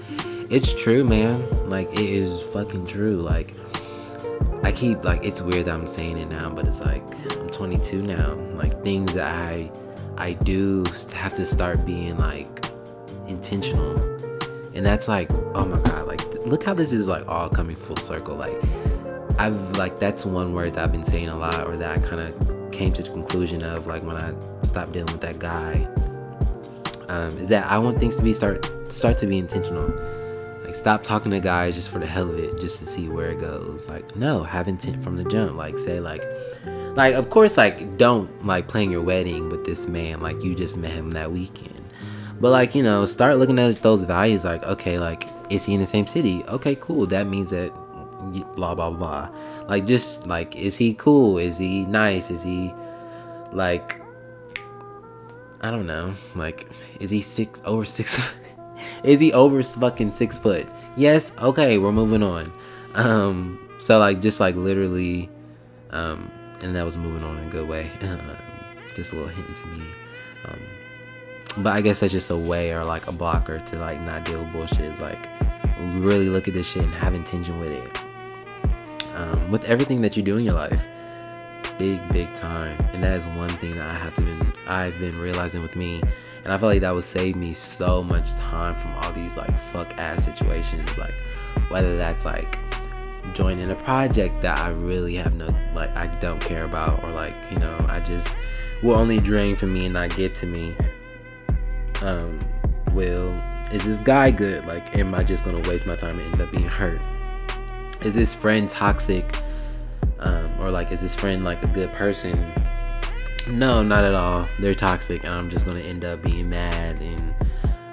it's 0.50 0.74
true, 0.74 1.04
man. 1.04 1.70
Like 1.70 1.92
it 1.94 2.10
is 2.10 2.42
fucking 2.50 2.88
true. 2.88 3.18
Like 3.18 3.54
I 4.64 4.72
keep 4.72 5.04
like 5.04 5.24
it's 5.24 5.42
weird 5.42 5.66
that 5.66 5.76
I'm 5.76 5.88
saying 5.88 6.18
it 6.18 6.28
now, 6.28 6.50
but 6.50 6.68
it's 6.68 6.80
like 6.80 7.04
I'm 7.38 7.50
22 7.50 8.02
now. 8.02 8.34
Like 8.56 8.84
things 8.84 9.14
that 9.14 9.34
I 9.34 9.72
I 10.18 10.34
do 10.34 10.86
have 11.14 11.36
to 11.36 11.46
start 11.46 11.86
being 11.86 12.18
like 12.18 12.66
intentional. 13.28 14.15
And 14.76 14.86
that's 14.86 15.08
like, 15.08 15.32
oh 15.54 15.66
my 15.66 15.80
god, 15.82 16.08
like 16.08 16.22
look 16.46 16.64
how 16.64 16.74
this 16.74 16.94
is 16.94 17.08
like 17.08 17.28
all 17.28 17.50
coming 17.50 17.76
full 17.76 17.98
circle. 17.98 18.36
Like 18.36 18.56
I've 19.40 19.56
like 19.78 20.00
that's 20.00 20.26
one 20.26 20.54
word 20.54 20.74
that 20.74 20.84
I've 20.84 20.92
been 20.92 21.06
saying 21.06 21.30
a 21.30 21.38
lot 21.38 21.68
or 21.68 21.78
that 21.78 21.98
I 21.98 22.02
kind 22.02 22.22
of 22.22 22.72
came 22.72 22.94
to 22.94 23.04
the 23.04 23.10
conclusion 23.10 23.64
of 23.64 23.88
like 23.88 24.04
when 24.04 24.18
I 24.18 24.34
stopped 24.64 24.92
dealing 24.92 25.12
with 25.12 25.22
that 25.22 25.40
guy 25.40 25.88
um, 27.08 27.38
is 27.38 27.48
that 27.50 27.72
I 27.72 27.78
want 27.78 28.00
things 28.00 28.18
to 28.18 28.24
be 28.24 28.34
start 28.34 28.66
start 28.92 29.18
to 29.20 29.28
be 29.28 29.38
intentional. 29.38 29.88
Like 30.64 30.76
stop 30.76 31.04
talking 31.04 31.32
to 31.32 31.40
guys 31.40 31.76
just 31.76 31.90
for 31.90 32.00
the 32.00 32.08
hell 32.08 32.30
of 32.30 32.40
it, 32.40 32.60
just 32.60 32.80
to 32.80 32.86
see 32.86 33.08
where 33.08 33.32
it 33.32 33.40
goes. 33.40 33.88
Like 33.88 34.16
no, 34.16 34.44
have 34.44 34.68
intent 34.68 35.04
from 35.04 35.16
the 35.16 35.24
jump. 35.24 35.56
Like 35.56 35.78
say 35.78 36.00
like 36.00 36.24
like 36.96 37.16
of 37.16 37.30
course 37.30 37.58
like 37.58 37.98
don't 37.98 38.46
like 38.46 38.68
plan 38.68 38.90
your 38.90 39.02
wedding 39.02 39.50
with 39.50 39.66
this 39.66 39.88
man 39.88 40.20
like 40.20 40.42
you 40.44 40.56
just 40.56 40.78
met 40.78 40.92
him 40.92 41.12
that 41.12 41.32
weekend. 41.32 41.82
But 42.40 42.52
like, 42.52 42.76
you 42.76 42.84
know, 42.84 43.06
start 43.06 43.38
looking 43.38 43.60
at 43.60 43.82
those 43.82 44.04
values 44.04 44.44
like, 44.44 44.64
okay, 44.64 45.00
like 45.00 45.28
is 45.50 45.66
he 45.66 45.74
in 45.74 45.82
the 45.82 45.88
same 45.88 46.08
city? 46.08 46.44
Okay, 46.46 46.76
cool. 46.76 47.06
That 47.06 47.28
means 47.28 47.50
that 47.50 47.72
blah 48.56 48.76
blah 48.76 48.90
blah. 48.90 49.30
Like 49.68 49.86
just 49.86 50.28
like 50.28 50.56
is 50.56 50.78
he 50.78 50.94
cool? 50.94 51.38
Is 51.38 51.58
he 51.58 51.86
nice? 51.86 52.32
Is 52.32 52.44
he 52.44 52.74
like 53.52 54.02
I 55.62 55.72
don't 55.72 55.88
know. 55.88 56.14
Like 56.36 56.68
is 57.00 57.10
he 57.10 57.22
six 57.22 57.62
over 57.66 57.86
six? 57.86 58.34
is 59.04 59.20
he 59.20 59.34
over 59.34 59.62
fucking 59.64 60.12
six 60.12 60.38
foot? 60.38 60.68
Yes. 60.98 61.32
Okay, 61.42 61.78
we're 61.78 61.92
moving 61.92 62.24
on. 62.24 62.52
Um. 62.94 63.60
So 63.80 64.00
like 64.00 64.22
just 64.22 64.40
like 64.40 64.56
literally, 64.56 65.30
um, 65.92 66.32
and 66.62 66.76
that 66.76 66.84
was 66.86 66.98
moving 66.98 67.24
on 67.24 67.38
in 67.38 67.48
a 67.48 67.52
good 67.52 67.68
way. 67.68 67.92
just 68.96 69.12
a 69.12 69.16
little 69.16 69.30
hint 69.30 69.48
to 69.58 69.68
me. 69.68 69.86
Um, 70.46 70.60
but 71.58 71.74
I 71.74 71.82
guess 71.82 72.00
that's 72.00 72.12
just 72.12 72.30
a 72.30 72.38
way 72.38 72.74
or 72.74 72.84
like 72.84 73.08
a 73.08 73.12
blocker 73.12 73.58
to 73.58 73.80
like 73.80 74.04
not 74.06 74.26
deal 74.26 74.44
with 74.44 74.52
bullshit. 74.52 75.00
Like 75.00 75.28
really 75.96 76.30
look 76.30 76.48
at 76.48 76.54
this 76.54 76.68
shit 76.68 76.84
and 76.84 76.94
have 76.94 77.14
intention 77.14 77.60
with 77.60 77.72
it. 77.72 77.98
Um, 79.16 79.50
with 79.50 79.64
everything 79.66 80.02
that 80.02 80.18
you 80.18 80.24
do 80.24 80.38
in 80.38 80.44
your 80.44 80.56
life 80.56 80.86
big 81.78 82.08
big 82.10 82.32
time. 82.34 82.78
And 82.94 83.04
that 83.04 83.20
is 83.20 83.28
one 83.38 83.50
thing 83.50 83.72
that 83.72 83.86
i 83.86 83.94
have 83.94 84.14
to 84.16 84.22
been 84.22 84.54
i've 84.68 84.98
been 85.00 85.18
realizing 85.18 85.62
with 85.62 85.76
me. 85.76 86.02
And 86.44 86.54
i 86.54 86.58
feel 86.58 86.70
like 86.70 86.82
that 86.82 86.94
would 86.94 87.04
save 87.04 87.36
me 87.36 87.54
so 87.54 88.04
much 88.04 88.32
time 88.34 88.74
from 88.76 88.94
all 88.96 89.12
these 89.12 89.36
like 89.36 89.52
fuck 89.72 89.98
ass 89.98 90.26
situations. 90.26 90.98
Like 90.98 91.14
whether 91.70 91.98
that's 91.98 92.26
like 92.26 92.60
joining 93.34 93.72
a 93.72 93.76
project 93.76 94.40
that 94.42 94.60
i 94.60 94.70
really 94.70 95.16
have 95.16 95.34
no 95.34 95.48
like 95.74 95.96
i 95.98 96.08
don't 96.22 96.40
care 96.40 96.64
about 96.64 97.04
or 97.04 97.10
like 97.10 97.36
you 97.52 97.58
know 97.58 97.76
i 97.90 98.00
just 98.00 98.36
will 98.84 98.94
only 98.94 99.20
drain 99.20 99.56
from 99.56 99.74
me 99.74 99.86
and 99.86 99.96
not 99.96 100.16
get 100.16 100.36
to 100.36 100.46
me 100.46 100.76
um 102.04 102.40
will 102.94 103.32
is 103.72 103.84
this 103.84 103.98
guy 104.00 104.32
good? 104.32 104.66
Like 104.66 104.98
am 104.98 105.14
i 105.14 105.24
just 105.24 105.44
gonna 105.44 105.68
waste 105.70 105.86
my 105.86 105.96
time 105.96 106.20
and 106.20 106.34
end 106.34 106.42
up 106.42 106.52
being 106.52 106.68
hurt? 106.68 107.06
Is 108.02 108.16
this 108.16 108.34
friend 108.34 108.70
toxic? 108.70 109.36
Um, 110.20 110.48
or 110.60 110.72
like 110.72 110.92
is 110.92 111.02
this 111.02 111.16
friend 111.16 111.44
like 111.44 111.62
a 111.64 111.68
good 111.68 111.92
person? 111.92 112.54
No 113.52 113.84
not 113.84 114.04
at 114.04 114.14
all. 114.16 114.48
They're 114.60 114.76
toxic 114.76 115.24
and 115.24 115.34
i'm 115.34 115.50
just 115.50 115.66
gonna 115.66 115.82
end 115.82 116.06
up 116.06 116.22
being 116.24 116.50
mad 116.50 117.02
and 117.02 117.34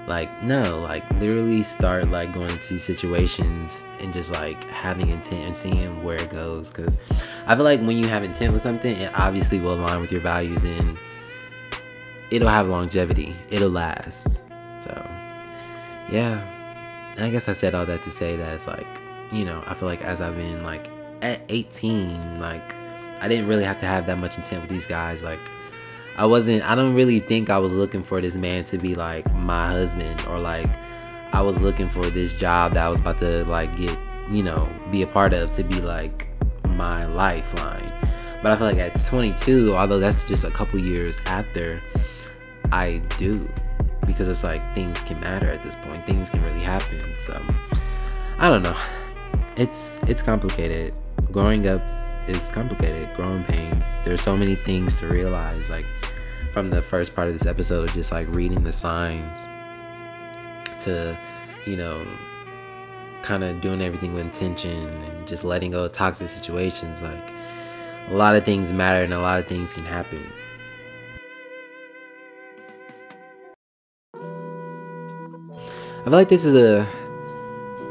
like 0.07 0.29
no 0.43 0.81
like 0.81 1.09
literally 1.13 1.63
start 1.63 2.09
like 2.09 2.33
going 2.33 2.57
to 2.57 2.77
situations 2.77 3.83
and 3.99 4.13
just 4.13 4.31
like 4.31 4.63
having 4.65 5.09
intent 5.09 5.41
and 5.43 5.55
seeing 5.55 6.03
where 6.03 6.17
it 6.17 6.29
goes. 6.29 6.69
Because 6.69 6.97
i 7.47 7.55
feel 7.55 7.65
like 7.65 7.81
when 7.81 7.97
you 7.97 8.07
have 8.07 8.23
intent 8.23 8.53
with 8.53 8.61
something 8.61 8.95
it 8.95 9.11
obviously 9.19 9.59
will 9.59 9.73
align 9.73 10.01
with 10.01 10.11
your 10.11 10.21
values 10.21 10.63
and 10.63 10.97
it'll 12.33 12.49
have 12.49 12.67
longevity 12.67 13.35
it'll 13.49 13.69
last 13.69 14.43
so 14.77 14.91
yeah 16.11 16.43
i 17.17 17.29
guess 17.29 17.47
i 17.47 17.53
said 17.53 17.73
all 17.75 17.85
that 17.85 18.01
to 18.01 18.11
say 18.11 18.35
that 18.35 18.53
it's 18.53 18.67
like 18.67 19.03
you 19.33 19.45
know, 19.45 19.63
I 19.65 19.73
feel 19.73 19.87
like 19.87 20.01
as 20.03 20.21
I've 20.21 20.35
been 20.35 20.63
like 20.63 20.87
at 21.21 21.41
18, 21.49 22.39
like 22.39 22.75
I 23.19 23.27
didn't 23.27 23.47
really 23.47 23.63
have 23.63 23.77
to 23.77 23.85
have 23.85 24.05
that 24.05 24.17
much 24.17 24.37
intent 24.37 24.61
with 24.61 24.69
these 24.69 24.85
guys. 24.85 25.23
Like 25.23 25.39
I 26.15 26.25
wasn't 26.25 26.63
I 26.63 26.75
don't 26.75 26.93
really 26.93 27.19
think 27.19 27.49
I 27.49 27.57
was 27.57 27.73
looking 27.73 28.03
for 28.03 28.21
this 28.21 28.35
man 28.35 28.65
to 28.65 28.77
be 28.77 28.95
like 28.95 29.31
my 29.33 29.71
husband 29.71 30.23
or 30.27 30.39
like 30.39 30.69
I 31.33 31.41
was 31.41 31.61
looking 31.61 31.89
for 31.89 32.05
this 32.05 32.33
job 32.33 32.73
that 32.73 32.85
I 32.85 32.89
was 32.89 32.99
about 32.99 33.17
to 33.19 33.43
like 33.45 33.75
get, 33.75 33.97
you 34.31 34.43
know, 34.43 34.69
be 34.91 35.01
a 35.01 35.07
part 35.07 35.33
of 35.33 35.51
to 35.53 35.63
be 35.63 35.81
like 35.81 36.27
my 36.69 37.05
lifeline. 37.07 37.91
But 38.43 38.51
I 38.51 38.55
feel 38.57 38.67
like 38.67 38.77
at 38.77 39.03
22, 39.05 39.73
although 39.73 39.99
that's 39.99 40.25
just 40.25 40.43
a 40.43 40.51
couple 40.51 40.77
years 40.77 41.17
after, 41.25 41.81
I 42.73 42.97
do 43.17 43.49
because 44.05 44.27
it's 44.27 44.43
like 44.43 44.61
things 44.73 44.99
can 45.01 45.19
matter 45.21 45.49
at 45.49 45.63
this 45.63 45.75
point. 45.75 46.05
Things 46.05 46.29
can 46.29 46.43
really 46.43 46.59
happen. 46.59 46.99
So 47.25 47.41
I 48.37 48.49
don't 48.49 48.63
know 48.63 48.77
it's 49.57 49.99
it's 50.07 50.21
complicated. 50.21 50.99
Growing 51.31 51.67
up 51.67 51.87
is 52.27 52.47
complicated. 52.47 53.09
Growing 53.15 53.43
pains. 53.43 53.83
There's 54.03 54.21
so 54.21 54.35
many 54.35 54.55
things 54.55 54.99
to 54.99 55.07
realize. 55.07 55.69
Like 55.69 55.85
from 56.51 56.69
the 56.69 56.81
first 56.81 57.15
part 57.15 57.27
of 57.27 57.33
this 57.33 57.47
episode 57.47 57.89
of 57.89 57.95
just 57.95 58.11
like 58.11 58.27
reading 58.35 58.61
the 58.63 58.71
signs 58.71 59.43
to, 60.83 61.17
you 61.65 61.75
know, 61.75 62.05
kind 63.21 63.43
of 63.43 63.61
doing 63.61 63.81
everything 63.81 64.13
with 64.13 64.23
intention 64.23 64.87
and 64.87 65.27
just 65.27 65.43
letting 65.43 65.71
go 65.71 65.85
of 65.85 65.91
toxic 65.91 66.29
situations. 66.29 67.01
Like 67.01 67.31
a 68.07 68.13
lot 68.13 68.35
of 68.35 68.43
things 68.45 68.73
matter 68.73 69.03
and 69.03 69.13
a 69.13 69.19
lot 69.19 69.39
of 69.39 69.47
things 69.47 69.73
can 69.73 69.85
happen. 69.85 70.23
I 76.03 76.07
feel 76.07 76.13
like 76.13 76.27
this 76.27 76.43
is 76.43 76.53
a 76.53 76.85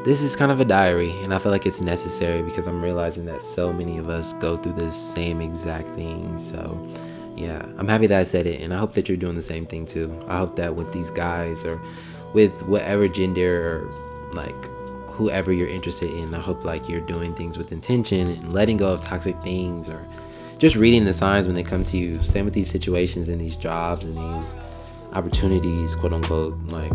this 0.05 0.20
is 0.20 0.37
kind 0.37 0.53
of 0.53 0.61
a 0.61 0.66
diary, 0.66 1.12
and 1.22 1.33
I 1.33 1.38
feel 1.38 1.51
like 1.51 1.64
it's 1.64 1.81
necessary 1.81 2.42
because 2.42 2.66
I'm 2.66 2.83
realizing 2.83 3.25
that 3.25 3.42
so 3.42 3.72
many 3.72 3.96
of 3.96 4.11
us 4.11 4.35
go 4.35 4.59
through 4.59 4.75
the 4.75 4.92
same 4.92 5.40
exact 5.40 5.88
thing. 5.94 6.37
So, 6.37 6.77
yeah, 7.37 7.64
I'm 7.79 7.88
happy 7.88 8.07
that 8.09 8.20
I 8.20 8.25
said 8.25 8.46
it, 8.46 8.61
and 8.61 8.75
I 8.75 8.79
hope 8.79 8.92
that 8.94 9.09
you're 9.09 9.16
doing 9.16 9.35
the 9.35 9.40
same 9.42 9.64
thing 9.64 9.87
too. 9.87 10.14
I 10.29 10.37
hope 10.37 10.57
that 10.57 10.77
with 10.77 10.92
these 10.92 11.09
guys 11.09 11.64
or 11.64 11.81
with 12.35 12.53
whatever 12.64 13.09
gender 13.09 13.66
or 13.66 14.35
like 14.35 14.66
whoever 15.12 15.51
you're 15.51 15.68
interested 15.68 16.11
in, 16.11 16.35
I 16.35 16.40
hope 16.40 16.66
like 16.66 16.90
you're 16.90 17.01
doing 17.01 17.33
things 17.35 17.57
with 17.57 17.72
intention 17.72 18.29
and 18.29 18.53
letting 18.53 18.77
go 18.77 18.92
of 18.92 19.03
toxic 19.03 19.40
things 19.40 19.88
or 19.88 20.07
just 20.59 20.77
reading 20.77 21.07
the 21.07 21.14
signs 21.14 21.46
when 21.46 21.55
they 21.55 21.62
come 21.62 21.83
to 21.87 21.96
you. 21.96 22.22
Same 22.22 22.44
with 22.44 22.53
these 22.53 22.70
situations 22.70 23.31
and 23.31 23.40
these 23.40 23.57
jobs 23.57 24.05
and 24.05 24.18
these 24.18 24.55
opportunities, 25.14 25.94
quote 25.94 26.12
unquote, 26.12 26.59
like 26.66 26.92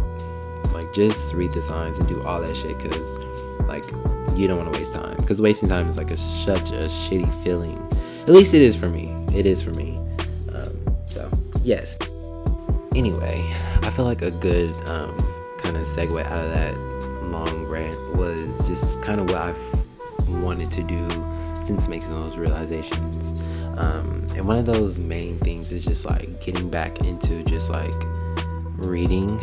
like 0.74 0.94
just 0.94 1.34
read 1.34 1.54
the 1.54 1.62
signs 1.62 1.98
and 1.98 2.08
do 2.08 2.22
all 2.24 2.42
that 2.42 2.56
shit 2.56 2.78
because 2.78 3.08
like 3.62 3.84
you 4.38 4.48
don't 4.48 4.58
want 4.58 4.72
to 4.72 4.80
waste 4.80 4.94
time 4.94 5.16
because 5.18 5.42
wasting 5.42 5.70
time 5.70 5.88
is 5.90 5.98
like 5.98 6.12
a 6.12 6.18
such 6.18 6.72
a 6.72 6.86
shitty 6.86 7.44
feeling. 7.44 7.78
At 8.24 8.30
least 8.30 8.54
it 8.54 8.62
is 8.62 8.76
for 8.76 8.90
me. 8.90 9.10
It 9.34 9.46
is 9.46 9.62
for 9.62 9.72
me. 9.72 9.98
Um, 10.54 10.98
so 11.08 11.30
yes. 11.64 11.98
Anyway, 12.96 13.44
I 13.84 13.90
feel 13.92 14.06
like 14.06 14.22
a 14.22 14.32
good 14.32 14.76
um, 14.88 15.16
kind 15.60 15.78
of 15.78 15.88
segue 15.88 16.24
out 16.26 16.40
of 16.40 16.52
that 16.52 16.78
long 17.32 17.66
rant 17.66 18.16
was 18.16 18.68
just 18.68 19.02
kind 19.02 19.20
of 19.20 19.30
what 19.30 19.38
I've 19.38 20.30
wanted 20.30 20.72
to 20.72 20.84
do 20.84 21.08
since 21.66 21.88
making 21.88 22.10
those 22.10 22.38
realizations. 22.38 23.42
Um, 23.78 24.26
and 24.36 24.48
one 24.48 24.58
of 24.58 24.66
those 24.66 24.98
main 24.98 25.38
things 25.40 25.72
is 25.72 25.84
just 25.84 26.06
like 26.06 26.44
getting 26.44 26.70
back 26.70 27.00
into 27.02 27.44
just 27.44 27.70
like 27.70 27.94
reading 28.78 29.40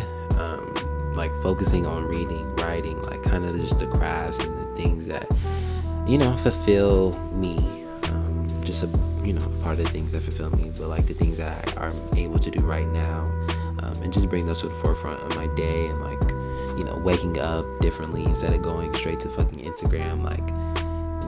like 1.14 1.30
focusing 1.42 1.86
on 1.86 2.04
reading, 2.04 2.54
writing, 2.56 3.00
like 3.02 3.22
kind 3.22 3.44
of 3.44 3.56
just 3.56 3.78
the 3.78 3.86
crafts 3.86 4.42
and 4.42 4.58
the 4.58 4.82
things 4.82 5.06
that 5.06 5.30
you 6.06 6.18
know 6.18 6.36
fulfill 6.38 7.18
me. 7.32 7.56
Um, 8.04 8.46
just 8.64 8.82
a 8.82 8.90
you 9.24 9.32
know 9.32 9.46
part 9.62 9.78
of 9.78 9.84
the 9.84 9.90
things 9.90 10.12
that 10.12 10.22
fulfill 10.22 10.50
me, 10.50 10.70
but 10.76 10.88
like 10.88 11.06
the 11.06 11.14
things 11.14 11.38
that 11.38 11.76
I, 11.78 11.86
am 11.86 12.16
able 12.16 12.38
to 12.38 12.50
do 12.50 12.60
right 12.60 12.86
now, 12.88 13.20
um, 13.80 13.94
and 14.02 14.12
just 14.12 14.28
bring 14.28 14.46
those 14.46 14.60
to 14.60 14.68
the 14.68 14.74
forefront 14.76 15.20
of 15.20 15.36
my 15.36 15.46
day 15.54 15.86
and 15.86 16.00
like 16.00 16.78
you 16.78 16.84
know 16.84 16.96
waking 17.04 17.38
up 17.38 17.64
differently 17.80 18.24
instead 18.24 18.52
of 18.52 18.62
going 18.62 18.92
straight 18.94 19.20
to 19.20 19.28
fucking 19.28 19.60
Instagram, 19.60 20.22
like 20.22 20.46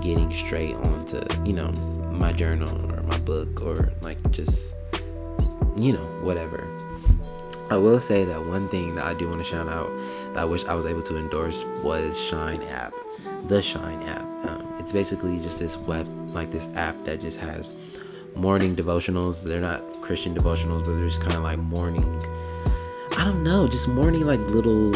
getting 0.03 0.33
straight 0.33 0.75
onto 0.75 1.20
you 1.44 1.53
know 1.53 1.70
my 2.12 2.33
journal 2.33 2.70
or 2.92 3.03
my 3.03 3.18
book 3.18 3.62
or 3.62 3.92
like 4.03 4.18
just 4.31 4.72
you 5.77 5.92
know 5.92 6.05
whatever 6.22 6.76
I 7.69 7.77
will 7.77 7.99
say 7.99 8.25
that 8.25 8.47
one 8.47 8.69
thing 8.69 8.95
that 8.95 9.05
I 9.05 9.15
do 9.15 9.29
want 9.29 9.39
to 9.39 9.45
shout 9.45 9.67
out 9.67 9.91
that 10.35 10.43
I 10.43 10.45
wish 10.45 10.65
I 10.65 10.75
was 10.75 10.87
able 10.87 11.03
to 11.03 11.17
endorse 11.17 11.65
was 11.83 12.21
Shine 12.21 12.63
app, 12.63 12.95
the 13.49 13.61
Shine 13.61 14.01
app. 14.05 14.23
Um, 14.47 14.73
it's 14.79 14.93
basically 14.93 15.41
just 15.41 15.59
this 15.59 15.77
web, 15.77 16.07
like 16.33 16.53
this 16.53 16.69
app 16.77 16.95
that 17.05 17.21
just 17.21 17.39
has 17.41 17.73
morning 18.37 18.77
devotionals. 18.77 19.43
They're 19.43 19.61
not 19.61 19.83
Christian 20.01 20.33
devotionals, 20.33 20.85
but 20.85 20.93
they're 20.93 21.09
just 21.09 21.21
kind 21.21 21.35
of 21.35 21.43
like 21.43 21.59
morning. 21.59 22.23
I 23.17 23.25
don't 23.25 23.43
know, 23.43 23.67
just 23.67 23.89
morning 23.89 24.25
like 24.25 24.41
little 24.41 24.93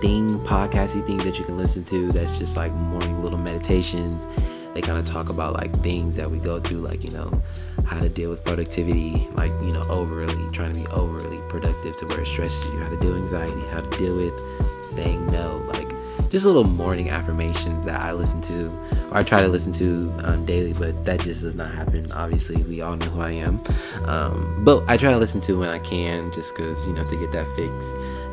thing, 0.00 0.40
podcasty 0.40 1.06
things 1.06 1.22
that 1.22 1.38
you 1.38 1.44
can 1.44 1.56
listen 1.56 1.84
to. 1.84 2.10
That's 2.10 2.38
just 2.38 2.56
like 2.56 2.72
morning 2.72 3.22
little 3.22 3.38
meditations. 3.38 4.26
They 4.74 4.80
kind 4.80 4.98
of 4.98 5.06
talk 5.06 5.28
about 5.28 5.54
like 5.54 5.72
things 5.80 6.16
that 6.16 6.28
we 6.28 6.38
go 6.38 6.58
through, 6.58 6.78
like 6.80 7.04
you 7.04 7.10
know 7.10 7.40
how 7.90 7.98
to 7.98 8.08
deal 8.08 8.30
with 8.30 8.44
productivity, 8.44 9.26
like, 9.32 9.50
you 9.62 9.72
know, 9.72 9.82
overly 9.88 10.48
trying 10.52 10.72
to 10.72 10.78
be 10.78 10.86
overly 10.88 11.38
productive 11.48 11.96
to 11.96 12.06
where 12.06 12.20
it 12.20 12.26
stresses 12.26 12.64
you, 12.66 12.78
how 12.78 12.88
to 12.88 12.96
deal 12.98 13.12
with 13.12 13.22
anxiety, 13.22 13.60
how 13.72 13.80
to 13.80 13.98
deal 13.98 14.14
with 14.14 14.32
saying 14.92 15.26
no, 15.26 15.56
like 15.66 15.90
just 16.30 16.44
little 16.44 16.62
morning 16.62 17.10
affirmations 17.10 17.84
that 17.84 18.00
I 18.00 18.12
listen 18.12 18.40
to, 18.42 18.66
or 19.10 19.18
I 19.18 19.22
try 19.24 19.42
to 19.42 19.48
listen 19.48 19.72
to 19.72 20.14
um, 20.22 20.46
daily, 20.46 20.72
but 20.72 21.04
that 21.04 21.18
just 21.18 21.42
does 21.42 21.56
not 21.56 21.74
happen. 21.74 22.12
Obviously, 22.12 22.62
we 22.62 22.80
all 22.80 22.96
know 22.96 23.06
who 23.06 23.20
I 23.22 23.32
am. 23.32 23.60
Um, 24.04 24.62
but 24.64 24.88
I 24.88 24.96
try 24.96 25.10
to 25.10 25.18
listen 25.18 25.40
to 25.42 25.58
when 25.58 25.70
I 25.70 25.80
can, 25.80 26.30
just 26.30 26.54
because, 26.54 26.86
you 26.86 26.92
know, 26.92 27.02
to 27.02 27.16
get 27.16 27.32
that 27.32 27.48
fix. 27.56 27.72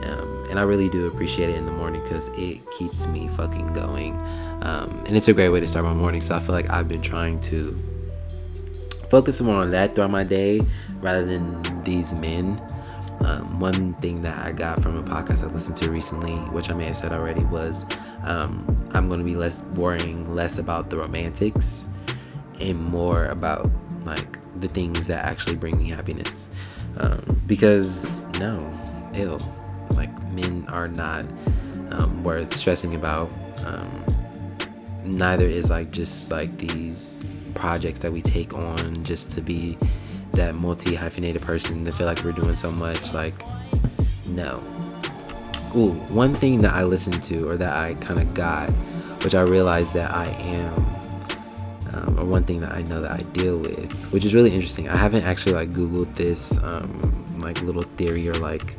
Um, 0.07 0.45
and 0.51 0.59
I 0.59 0.63
really 0.63 0.87
do 0.87 1.07
appreciate 1.07 1.49
it 1.49 1.55
in 1.55 1.65
the 1.65 1.71
morning 1.71 2.03
because 2.03 2.27
it 2.35 2.59
keeps 2.77 3.07
me 3.07 3.27
fucking 3.29 3.73
going. 3.73 4.13
Um, 4.61 5.03
and 5.07 5.17
it's 5.17 5.27
a 5.27 5.33
great 5.33 5.49
way 5.49 5.59
to 5.59 5.67
start 5.67 5.83
my 5.83 5.93
morning. 5.93 6.21
So 6.21 6.35
I 6.35 6.39
feel 6.39 6.53
like 6.53 6.69
I've 6.69 6.87
been 6.87 7.01
trying 7.01 7.39
to 7.41 7.75
focus 9.09 9.41
more 9.41 9.61
on 9.61 9.71
that 9.71 9.95
throughout 9.95 10.11
my 10.11 10.23
day 10.23 10.61
rather 11.01 11.25
than 11.25 11.83
these 11.83 12.19
men. 12.19 12.61
Um, 13.25 13.59
one 13.59 13.95
thing 13.95 14.21
that 14.21 14.37
I 14.45 14.51
got 14.51 14.79
from 14.81 14.97
a 14.97 15.01
podcast 15.01 15.43
I 15.43 15.47
listened 15.47 15.77
to 15.77 15.89
recently, 15.89 16.35
which 16.51 16.69
I 16.69 16.73
may 16.73 16.85
have 16.85 16.97
said 16.97 17.11
already, 17.11 17.43
was 17.45 17.83
um, 18.23 18.59
I'm 18.93 19.07
going 19.07 19.19
to 19.19 19.25
be 19.25 19.35
less 19.35 19.61
worrying 19.75 20.33
less 20.35 20.59
about 20.59 20.89
the 20.89 20.97
romantics 20.97 21.87
and 22.59 22.79
more 22.85 23.25
about 23.25 23.69
like 24.05 24.37
the 24.61 24.67
things 24.67 25.07
that 25.07 25.23
actually 25.23 25.55
bring 25.55 25.77
me 25.77 25.89
happiness. 25.89 26.49
Um, 26.99 27.21
because 27.47 28.17
no, 28.39 28.57
ill, 29.13 29.39
like 29.91 30.11
men 30.31 30.65
are 30.69 30.87
not 30.87 31.25
um, 31.91 32.23
worth 32.23 32.55
stressing 32.55 32.95
about. 32.95 33.31
Um, 33.65 34.05
neither 35.03 35.45
is 35.45 35.69
like 35.69 35.91
just 35.91 36.31
like 36.31 36.51
these 36.57 37.27
projects 37.57 37.99
that 37.99 38.11
we 38.11 38.21
take 38.21 38.53
on 38.53 39.03
just 39.03 39.31
to 39.31 39.41
be 39.41 39.77
that 40.33 40.55
multi 40.55 40.95
hyphenated 40.95 41.41
person 41.41 41.83
to 41.83 41.91
feel 41.91 42.05
like 42.05 42.23
we're 42.23 42.31
doing 42.31 42.55
so 42.55 42.71
much. 42.71 43.13
Like, 43.13 43.33
no. 44.27 44.61
Ooh, 45.75 45.91
one 46.09 46.35
thing 46.35 46.59
that 46.59 46.73
I 46.73 46.83
listened 46.83 47.21
to 47.23 47.49
or 47.49 47.57
that 47.57 47.73
I 47.73 47.95
kind 47.95 48.19
of 48.19 48.33
got, 48.33 48.69
which 49.23 49.35
I 49.35 49.41
realized 49.41 49.93
that 49.93 50.11
I 50.11 50.25
am, 50.25 50.73
um, 51.93 52.19
or 52.19 52.25
one 52.25 52.43
thing 52.43 52.59
that 52.59 52.71
I 52.71 52.81
know 52.83 53.01
that 53.01 53.11
I 53.11 53.23
deal 53.31 53.57
with, 53.57 53.91
which 54.11 54.23
is 54.23 54.33
really 54.33 54.53
interesting. 54.53 54.87
I 54.87 54.95
haven't 54.95 55.23
actually 55.23 55.53
like 55.53 55.71
Googled 55.71 56.13
this, 56.15 56.57
um, 56.63 57.01
like 57.39 57.61
little 57.61 57.83
theory 57.83 58.29
or 58.29 58.33
like 58.35 58.75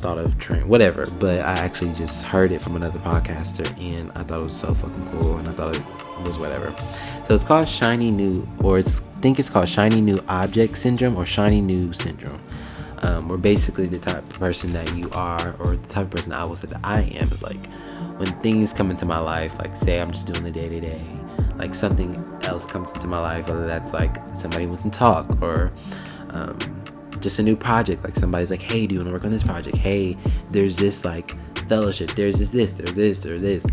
thought 0.00 0.18
of 0.18 0.38
train 0.38 0.66
whatever 0.66 1.04
but 1.20 1.40
i 1.40 1.52
actually 1.52 1.92
just 1.94 2.24
heard 2.24 2.52
it 2.52 2.60
from 2.60 2.76
another 2.76 2.98
podcaster 3.00 3.66
and 3.78 4.10
i 4.12 4.22
thought 4.22 4.40
it 4.40 4.44
was 4.44 4.56
so 4.56 4.74
fucking 4.74 5.06
cool 5.12 5.36
and 5.36 5.46
i 5.48 5.52
thought 5.52 5.76
it 5.76 5.82
was 6.26 6.38
whatever. 6.38 6.74
So 7.24 7.34
it's 7.34 7.44
called 7.44 7.68
shiny 7.68 8.10
new 8.10 8.46
or 8.62 8.78
it's 8.78 9.00
I 9.00 9.22
think 9.22 9.38
it's 9.38 9.50
called 9.50 9.68
shiny 9.68 10.00
new 10.00 10.18
object 10.28 10.78
syndrome 10.78 11.14
or 11.16 11.26
shiny 11.26 11.60
new 11.60 11.92
syndrome. 11.92 12.40
Um, 13.02 13.28
where 13.28 13.38
basically 13.38 13.86
the 13.86 13.98
type 13.98 14.18
of 14.18 14.28
person 14.28 14.74
that 14.74 14.94
you 14.94 15.08
are 15.12 15.54
or 15.58 15.76
the 15.76 15.88
type 15.88 16.04
of 16.04 16.10
person 16.10 16.32
i 16.32 16.44
will 16.44 16.54
say 16.54 16.68
that 16.68 16.80
i 16.84 17.02
am. 17.02 17.32
Is 17.32 17.42
like 17.42 17.66
when 18.18 18.28
things 18.40 18.74
come 18.74 18.90
into 18.90 19.06
my 19.06 19.18
life 19.18 19.58
like 19.58 19.74
say 19.74 20.00
i'm 20.00 20.10
just 20.10 20.26
doing 20.26 20.44
the 20.44 20.50
day-to-day 20.50 21.00
like 21.56 21.74
something 21.74 22.14
else 22.42 22.66
comes 22.66 22.90
into 22.92 23.06
my 23.08 23.18
life 23.18 23.48
whether 23.48 23.66
that's 23.66 23.94
like 23.94 24.18
somebody 24.36 24.66
wants 24.66 24.82
to 24.82 24.90
talk 24.90 25.40
or 25.40 25.72
um, 26.34 26.58
just 27.20 27.38
a 27.38 27.42
new 27.42 27.56
project. 27.56 28.04
Like 28.04 28.14
somebody's 28.16 28.50
like, 28.50 28.62
hey, 28.62 28.86
do 28.86 28.94
you 28.94 29.00
want 29.00 29.08
to 29.08 29.12
work 29.12 29.24
on 29.24 29.30
this 29.30 29.42
project? 29.42 29.76
Hey, 29.76 30.16
there's 30.50 30.76
this 30.76 31.04
like 31.04 31.36
fellowship. 31.68 32.10
There's 32.12 32.38
this, 32.38 32.50
this, 32.50 32.72
there's 32.72 32.94
this, 32.94 33.22
there's 33.22 33.42
this. 33.42 33.64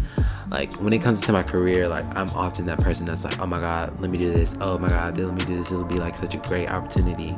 Like 0.49 0.71
when 0.73 0.93
it 0.93 1.01
comes 1.01 1.21
to 1.21 1.31
my 1.31 1.43
career, 1.43 1.88
like 1.88 2.05
I'm 2.15 2.29
often 2.29 2.65
that 2.67 2.79
person 2.79 3.05
that's 3.05 3.23
like, 3.23 3.39
oh 3.39 3.45
my 3.45 3.60
god, 3.60 3.99
let 3.99 4.12
me 4.12 4.17
do 4.17 4.31
this. 4.31 4.55
Oh 4.62 4.77
my 4.77 4.89
god, 4.89 5.17
let 5.17 5.33
me 5.33 5.45
do 5.45 5.57
this. 5.57 5.71
It'll 5.71 5.83
be 5.83 5.97
like 5.97 6.15
such 6.15 6.36
a 6.36 6.38
great 6.38 6.69
opportunity. 6.69 7.36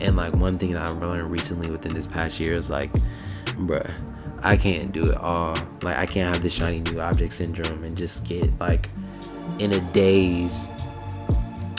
And 0.00 0.16
like 0.16 0.34
one 0.36 0.58
thing 0.58 0.72
that 0.72 0.86
I've 0.86 0.98
learned 0.98 1.30
recently 1.30 1.70
within 1.70 1.94
this 1.94 2.06
past 2.06 2.38
year 2.38 2.54
is 2.54 2.70
like, 2.70 2.92
bruh, 3.46 3.90
I 4.42 4.56
can't 4.56 4.92
do 4.92 5.10
it 5.10 5.16
all. 5.16 5.56
Like 5.82 5.96
I 5.96 6.06
can't 6.06 6.34
have 6.34 6.42
this 6.42 6.52
shiny 6.52 6.80
new 6.80 7.00
object 7.00 7.32
syndrome 7.32 7.84
and 7.84 7.96
just 7.96 8.24
get 8.24 8.58
like 8.60 8.90
in 9.58 9.72
a 9.72 9.80
daze 9.92 10.68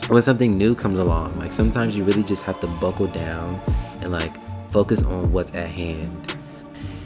when 0.09 0.21
something 0.21 0.57
new 0.57 0.73
comes 0.75 0.99
along. 0.99 1.37
Like 1.37 1.53
sometimes 1.53 1.95
you 1.95 2.03
really 2.03 2.23
just 2.23 2.43
have 2.43 2.59
to 2.61 2.67
buckle 2.67 3.07
down 3.07 3.61
and 4.01 4.11
like 4.11 4.35
focus 4.71 5.03
on 5.03 5.31
what's 5.31 5.53
at 5.53 5.69
hand. 5.69 6.35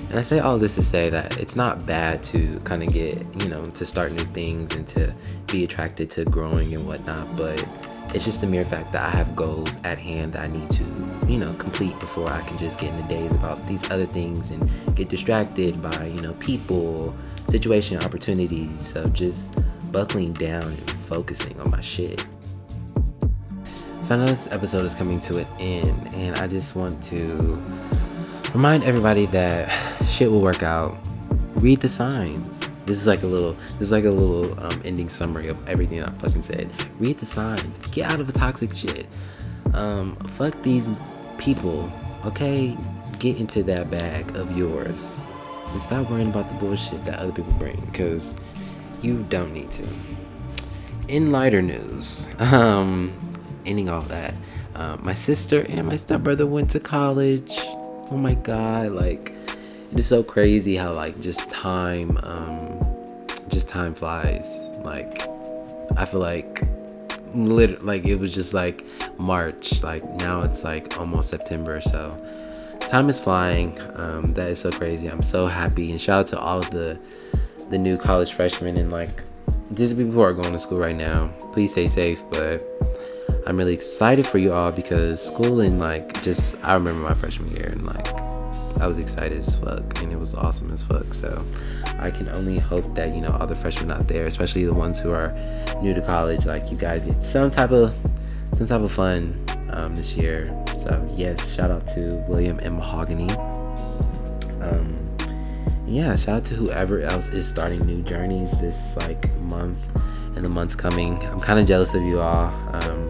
And 0.10 0.20
I 0.20 0.22
say 0.22 0.40
all 0.40 0.58
this 0.58 0.76
to 0.76 0.84
say 0.84 1.10
that 1.10 1.40
it's 1.40 1.56
not 1.56 1.86
bad 1.86 2.24
to 2.26 2.60
kind 2.60 2.84
of 2.84 2.94
get, 2.94 3.18
you 3.42 3.50
know, 3.50 3.68
to 3.72 3.86
start 3.86 4.12
new 4.12 4.26
things 4.26 4.76
and 4.76 4.88
to 4.90 5.12
be 5.48 5.64
attracted 5.64 6.12
to 6.12 6.26
growing 6.26 6.74
and 6.74 6.88
whatnot, 6.88 7.28
but 7.36 7.66
it's 8.14 8.24
just 8.24 8.44
a 8.44 8.48
mere 8.48 8.62
fact 8.62 8.92
that 8.92 9.02
I 9.02 9.18
have 9.18 9.36
goals 9.36 9.70
at 9.84 9.98
hand 9.98 10.34
that 10.34 10.44
I 10.44 10.48
need 10.48 10.70
to, 10.72 10.84
you 11.28 11.40
know, 11.40 11.52
complete 11.54 12.00
before 12.00 12.30
I 12.30 12.42
can 12.42 12.58
just 12.60 12.80
get 12.80 12.92
in 12.92 12.98
the 12.98 13.08
days 13.08 13.34
about 13.34 13.68
these 13.68 13.90
other 13.90 14.06
things 14.06 14.52
and 14.52 14.96
get 14.96 15.10
distracted 15.10 15.82
by, 15.82 16.06
you 16.06 16.22
know, 16.22 16.34
people, 16.34 17.14
situation, 17.50 17.98
opportunities. 18.04 18.88
So 18.88 19.06
just 19.08 19.92
buckling 19.92 20.34
down 20.34 20.64
and 20.64 20.92
focusing 21.08 21.60
on 21.60 21.72
my 21.72 21.82
shit. 21.82 22.24
So 24.04 24.18
this 24.18 24.50
episode 24.52 24.84
is 24.86 24.94
coming 24.96 25.22
to 25.22 25.38
an 25.38 25.48
end, 25.60 26.14
and 26.14 26.38
I 26.38 26.46
just 26.46 26.76
want 26.76 27.02
to 27.06 27.58
remind 28.54 28.84
everybody 28.84 29.28
that 29.28 29.70
shit 30.10 30.30
will 30.30 30.42
work 30.42 30.62
out. 30.62 30.98
Read 31.56 31.80
the 31.80 31.88
signs. 31.88 32.70
This 32.86 32.98
is 32.98 33.08
like 33.08 33.24
a 33.24 33.28
little, 33.28 33.54
this 33.54 33.84
is 33.84 33.92
like 33.94 34.04
a 34.04 34.12
little 34.12 34.60
um, 34.62 34.82
ending 34.84 35.08
summary 35.08 35.48
of 35.48 35.58
everything 35.70 36.04
I 36.04 36.12
fucking 36.20 36.42
said. 36.42 36.70
Read 37.00 37.18
the 37.18 37.26
signs. 37.26 37.88
Get 37.88 38.12
out 38.12 38.20
of 38.20 38.28
the 38.28 38.38
toxic 38.38 38.74
shit. 38.74 39.06
Um, 39.74 40.18
fuck 40.28 40.62
these 40.64 40.90
people. 41.38 41.90
Okay, 42.26 42.78
get 43.20 43.38
into 43.38 43.64
that 43.64 43.90
bag 43.90 44.36
of 44.36 44.56
yours, 44.56 45.18
and 45.72 45.82
stop 45.82 46.10
worrying 46.10 46.30
about 46.30 46.50
the 46.50 46.56
bullshit 46.56 47.06
that 47.06 47.20
other 47.20 47.32
people 47.32 47.54
bring, 47.54 47.80
because 47.90 48.36
you 49.02 49.26
don't 49.30 49.54
need 49.54 49.72
to. 49.72 49.88
In 51.08 51.32
lighter 51.32 51.62
news, 51.62 52.30
um 52.40 53.23
ending 53.66 53.90
all 53.90 54.02
that. 54.04 54.34
Um, 54.76 55.00
my 55.04 55.14
sister 55.14 55.66
and 55.70 55.88
my 55.88 55.98
stepbrother 55.98 56.46
went 56.46 56.72
to 56.72 56.80
college. 56.80 57.52
Oh 58.12 58.18
my 58.18 58.34
god, 58.34 58.92
like 58.92 59.34
it 59.92 60.00
is 60.00 60.08
so 60.08 60.24
crazy 60.24 60.76
how 60.76 60.94
like 60.94 61.20
just 61.22 61.52
time, 61.52 62.18
um, 62.24 63.26
just 63.48 63.68
time 63.68 63.94
flies. 63.94 64.46
Like 64.84 65.22
I 65.96 66.06
feel 66.06 66.20
like 66.20 66.64
lit 67.34 67.84
like 67.84 68.06
it 68.06 68.16
was 68.16 68.34
just 68.34 68.54
like 68.54 68.86
March. 69.20 69.84
Like 69.84 70.04
now 70.16 70.42
it's 70.42 70.64
like 70.64 71.00
almost 71.00 71.30
September. 71.30 71.82
So 71.82 72.18
time 72.80 73.10
is 73.10 73.20
flying. 73.20 73.80
Um, 73.96 74.34
that 74.34 74.50
is 74.50 74.60
so 74.60 74.72
crazy. 74.72 75.08
I'm 75.08 75.24
so 75.24 75.46
happy 75.46 75.92
and 75.92 76.00
shout 76.00 76.22
out 76.22 76.28
to 76.30 76.40
all 76.40 76.60
of 76.60 76.72
the 76.72 77.00
the 77.70 77.78
new 77.78 77.98
college 77.98 78.34
freshmen 78.34 78.78
and 78.78 78.92
like 78.92 79.24
just 79.74 79.98
people 79.98 80.12
who 80.12 80.22
are 80.22 80.34
going 80.34 80.54
to 80.54 80.60
school 80.60 80.80
right 80.80 80.96
now. 80.96 81.28
Please 81.54 81.72
stay 81.72 81.88
safe, 81.88 82.22
but 82.30 82.62
I'm 83.46 83.58
really 83.58 83.74
excited 83.74 84.26
for 84.26 84.38
you 84.38 84.54
all 84.54 84.72
because 84.72 85.22
school 85.22 85.60
and 85.60 85.78
like 85.78 86.22
just 86.24 86.56
I 86.64 86.76
remember 86.76 87.02
my 87.08 87.14
freshman 87.14 87.52
year 87.52 87.68
and 87.68 87.86
like 87.86 88.08
I 88.80 88.88
was 88.88 88.98
excited 88.98 89.38
as 89.38 89.56
fuck 89.58 90.02
and 90.02 90.12
it 90.12 90.20
was 90.20 90.34
awesome 90.34 90.72
as 90.72 90.82
fuck. 90.82 91.14
So 91.14 91.46
I 92.00 92.10
can 92.10 92.30
only 92.30 92.58
hope 92.58 92.96
that 92.96 93.14
you 93.14 93.22
know 93.22 93.36
all 93.40 93.46
the 93.46 93.56
freshmen 93.56 93.92
out 93.92 94.08
there, 94.08 94.26
especially 94.26 94.64
the 94.64 94.74
ones 94.74 95.00
who 95.00 95.12
are 95.12 95.32
new 95.82 95.94
to 95.94 96.02
college, 96.02 96.46
like 96.46 96.72
you 96.72 96.78
guys 96.78 97.04
get 97.04 97.22
some 97.24 97.52
type 97.52 97.72
of 97.72 97.94
some 98.58 98.68
type 98.68 98.82
of 98.82 98.92
fun 98.92 99.44
um, 99.72 99.94
this 99.94 100.16
year. 100.16 100.46
So 100.78 101.06
yes, 101.16 101.54
shout 101.54 101.70
out 101.70 101.86
to 101.96 102.24
William 102.30 102.60
and 102.60 102.76
Mahogany. 102.78 103.30
Um, 104.62 104.96
yeah, 105.86 106.16
shout 106.16 106.38
out 106.38 106.46
to 106.46 106.56
whoever 106.56 107.02
else 107.02 107.28
is 107.28 107.46
starting 107.46 107.86
new 107.86 108.02
journeys 108.04 108.52
this 108.62 108.96
like 108.96 109.30
month 109.42 109.80
and 110.36 110.44
the 110.44 110.50
months 110.50 110.76
coming. 110.76 111.24
I'm 111.26 111.40
kind 111.40 111.60
of 111.60 111.68
jealous 111.68 111.94
of 111.94 112.04
you 112.04 112.20
all. 112.20 112.48
Um, 112.74 113.10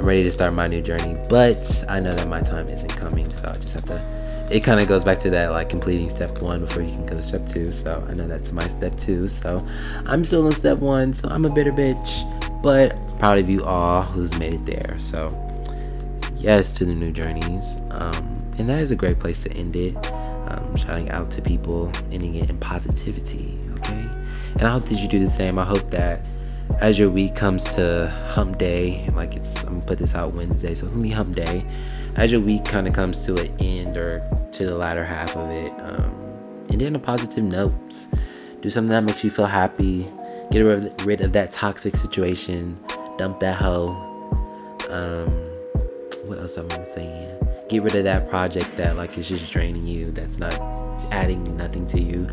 I'm 0.00 0.06
ready 0.06 0.22
to 0.22 0.32
start 0.32 0.54
my 0.54 0.66
new 0.66 0.80
journey, 0.80 1.14
but 1.28 1.84
I 1.86 2.00
know 2.00 2.12
that 2.14 2.26
my 2.26 2.40
time 2.40 2.68
isn't 2.68 2.96
coming, 2.96 3.30
so 3.32 3.50
I 3.50 3.58
just 3.58 3.74
have 3.74 3.84
to. 3.84 4.48
It 4.50 4.64
kind 4.64 4.80
of 4.80 4.88
goes 4.88 5.04
back 5.04 5.20
to 5.20 5.30
that 5.30 5.50
like 5.50 5.68
completing 5.68 6.08
step 6.08 6.40
one 6.40 6.60
before 6.60 6.82
you 6.82 6.90
can 6.90 7.04
go 7.04 7.16
to 7.16 7.22
step 7.22 7.46
two. 7.46 7.70
So 7.70 8.04
I 8.08 8.14
know 8.14 8.26
that's 8.26 8.50
my 8.50 8.66
step 8.66 8.96
two. 8.96 9.28
So 9.28 9.64
I'm 10.06 10.24
still 10.24 10.46
on 10.46 10.52
step 10.52 10.78
one, 10.78 11.12
so 11.12 11.28
I'm 11.28 11.44
a 11.44 11.50
bitter 11.50 11.70
bitch, 11.70 12.62
but 12.62 12.96
proud 13.18 13.36
of 13.36 13.50
you 13.50 13.62
all 13.62 14.02
who's 14.02 14.34
made 14.38 14.54
it 14.54 14.64
there. 14.64 14.96
So 14.98 15.28
yes 16.34 16.72
to 16.78 16.86
the 16.86 16.94
new 16.94 17.12
journeys, 17.12 17.76
um, 17.90 18.42
and 18.56 18.68
that 18.70 18.80
is 18.80 18.90
a 18.90 18.96
great 18.96 19.18
place 19.18 19.42
to 19.42 19.52
end 19.52 19.76
it. 19.76 19.96
Um, 20.48 20.76
shouting 20.76 21.10
out 21.10 21.30
to 21.32 21.42
people, 21.42 21.92
ending 22.10 22.36
it 22.36 22.48
in 22.48 22.58
positivity. 22.58 23.58
Okay, 23.76 24.08
and 24.54 24.62
I 24.62 24.70
hope 24.70 24.86
that 24.86 24.94
you 24.94 25.08
do 25.08 25.18
the 25.18 25.30
same. 25.30 25.58
I 25.58 25.64
hope 25.64 25.90
that 25.90 26.26
as 26.78 26.98
your 26.98 27.10
week 27.10 27.34
comes 27.34 27.64
to 27.76 28.08
hump 28.28 28.58
day, 28.58 29.08
like 29.14 29.34
it's 29.36 29.56
I'm 29.64 29.74
gonna 29.74 29.86
put 29.86 29.98
this 29.98 30.14
out 30.14 30.34
Wednesday, 30.34 30.74
so 30.74 30.86
it's 30.86 30.92
gonna 30.92 31.02
be 31.02 31.10
hump 31.10 31.36
day. 31.36 31.64
As 32.16 32.32
your 32.32 32.40
week 32.40 32.64
kind 32.64 32.88
of 32.88 32.94
comes 32.94 33.24
to 33.26 33.36
an 33.36 33.54
end 33.58 33.96
or 33.96 34.22
to 34.52 34.66
the 34.66 34.76
latter 34.76 35.04
half 35.04 35.36
of 35.36 35.50
it, 35.50 35.72
um, 35.80 36.12
and 36.68 36.80
then 36.80 36.94
a 36.96 36.98
positive 36.98 37.44
note. 37.44 38.06
Do 38.62 38.70
something 38.70 38.90
that 38.90 39.04
makes 39.04 39.24
you 39.24 39.30
feel 39.30 39.46
happy. 39.46 40.06
Get 40.50 40.62
rid 40.62 41.20
of, 41.20 41.32
that 41.32 41.52
toxic 41.52 41.96
situation. 41.96 42.78
Dump 43.16 43.40
that 43.40 43.56
hoe. 43.56 43.90
Um, 44.88 45.28
what 46.26 46.38
else 46.38 46.58
am 46.58 46.70
I 46.72 46.82
saying? 46.82 47.38
Get 47.68 47.82
rid 47.82 47.94
of 47.94 48.04
that 48.04 48.28
project 48.28 48.76
that 48.76 48.96
like 48.96 49.16
is 49.16 49.28
just 49.28 49.50
draining 49.52 49.86
you. 49.86 50.06
That's 50.06 50.38
not 50.38 50.52
adding 51.12 51.56
nothing 51.56 51.86
to 51.88 52.00
you 52.00 52.28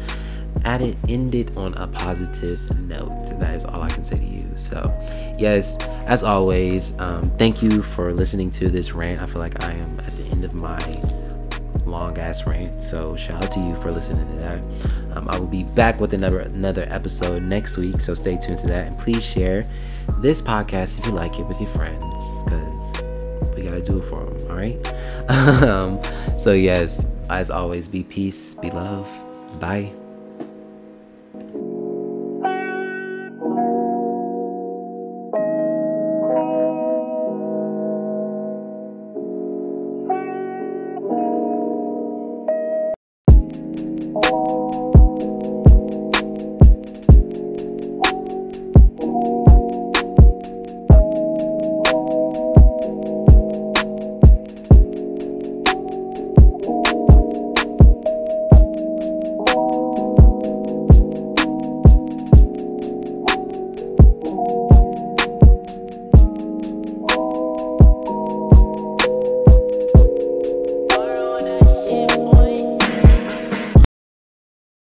add 0.67 0.81
it, 0.81 0.97
ended 1.07 1.55
on 1.55 1.73
a 1.75 1.87
positive 1.87 2.59
note. 2.81 3.39
That 3.39 3.55
is 3.55 3.63
all 3.63 3.81
I 3.81 3.89
can 3.89 4.03
say 4.03 4.17
to 4.17 4.23
you. 4.23 4.45
So, 4.57 4.93
yes, 5.39 5.77
as 6.05 6.23
always, 6.23 6.91
um, 6.99 7.29
thank 7.37 7.63
you 7.63 7.81
for 7.81 8.11
listening 8.11 8.51
to 8.51 8.69
this 8.69 8.91
rant. 8.91 9.21
I 9.21 9.27
feel 9.27 9.39
like 9.39 9.63
I 9.63 9.71
am 9.71 9.99
at 10.01 10.11
the 10.17 10.25
end 10.25 10.43
of 10.43 10.53
my 10.53 10.77
long 11.85 12.17
ass 12.17 12.45
rant. 12.45 12.83
So 12.83 13.15
shout 13.15 13.43
out 13.43 13.51
to 13.51 13.61
you 13.61 13.75
for 13.77 13.91
listening 13.91 14.27
to 14.27 14.43
that. 14.43 14.63
Um, 15.15 15.29
I 15.29 15.39
will 15.39 15.47
be 15.47 15.63
back 15.63 16.01
with 16.01 16.13
another 16.13 16.39
another 16.41 16.85
episode 16.89 17.43
next 17.43 17.77
week. 17.77 18.01
So 18.01 18.13
stay 18.13 18.37
tuned 18.37 18.59
to 18.59 18.67
that 18.67 18.87
and 18.87 18.99
please 18.99 19.23
share 19.23 19.63
this 20.19 20.41
podcast 20.41 20.99
if 20.99 21.05
you 21.05 21.13
like 21.13 21.39
it 21.39 21.43
with 21.43 21.61
your 21.61 21.69
friends 21.69 22.03
because 22.43 23.55
we 23.55 23.63
gotta 23.63 23.81
do 23.81 23.99
it 23.99 24.05
for 24.09 24.25
them. 24.25 24.51
All 24.51 24.57
right. 24.57 25.29
um, 25.63 26.01
so 26.39 26.51
yes, 26.51 27.05
as 27.29 27.49
always, 27.49 27.87
be 27.87 28.03
peace, 28.03 28.53
be 28.55 28.69
love. 28.69 29.09
Bye. 29.61 29.93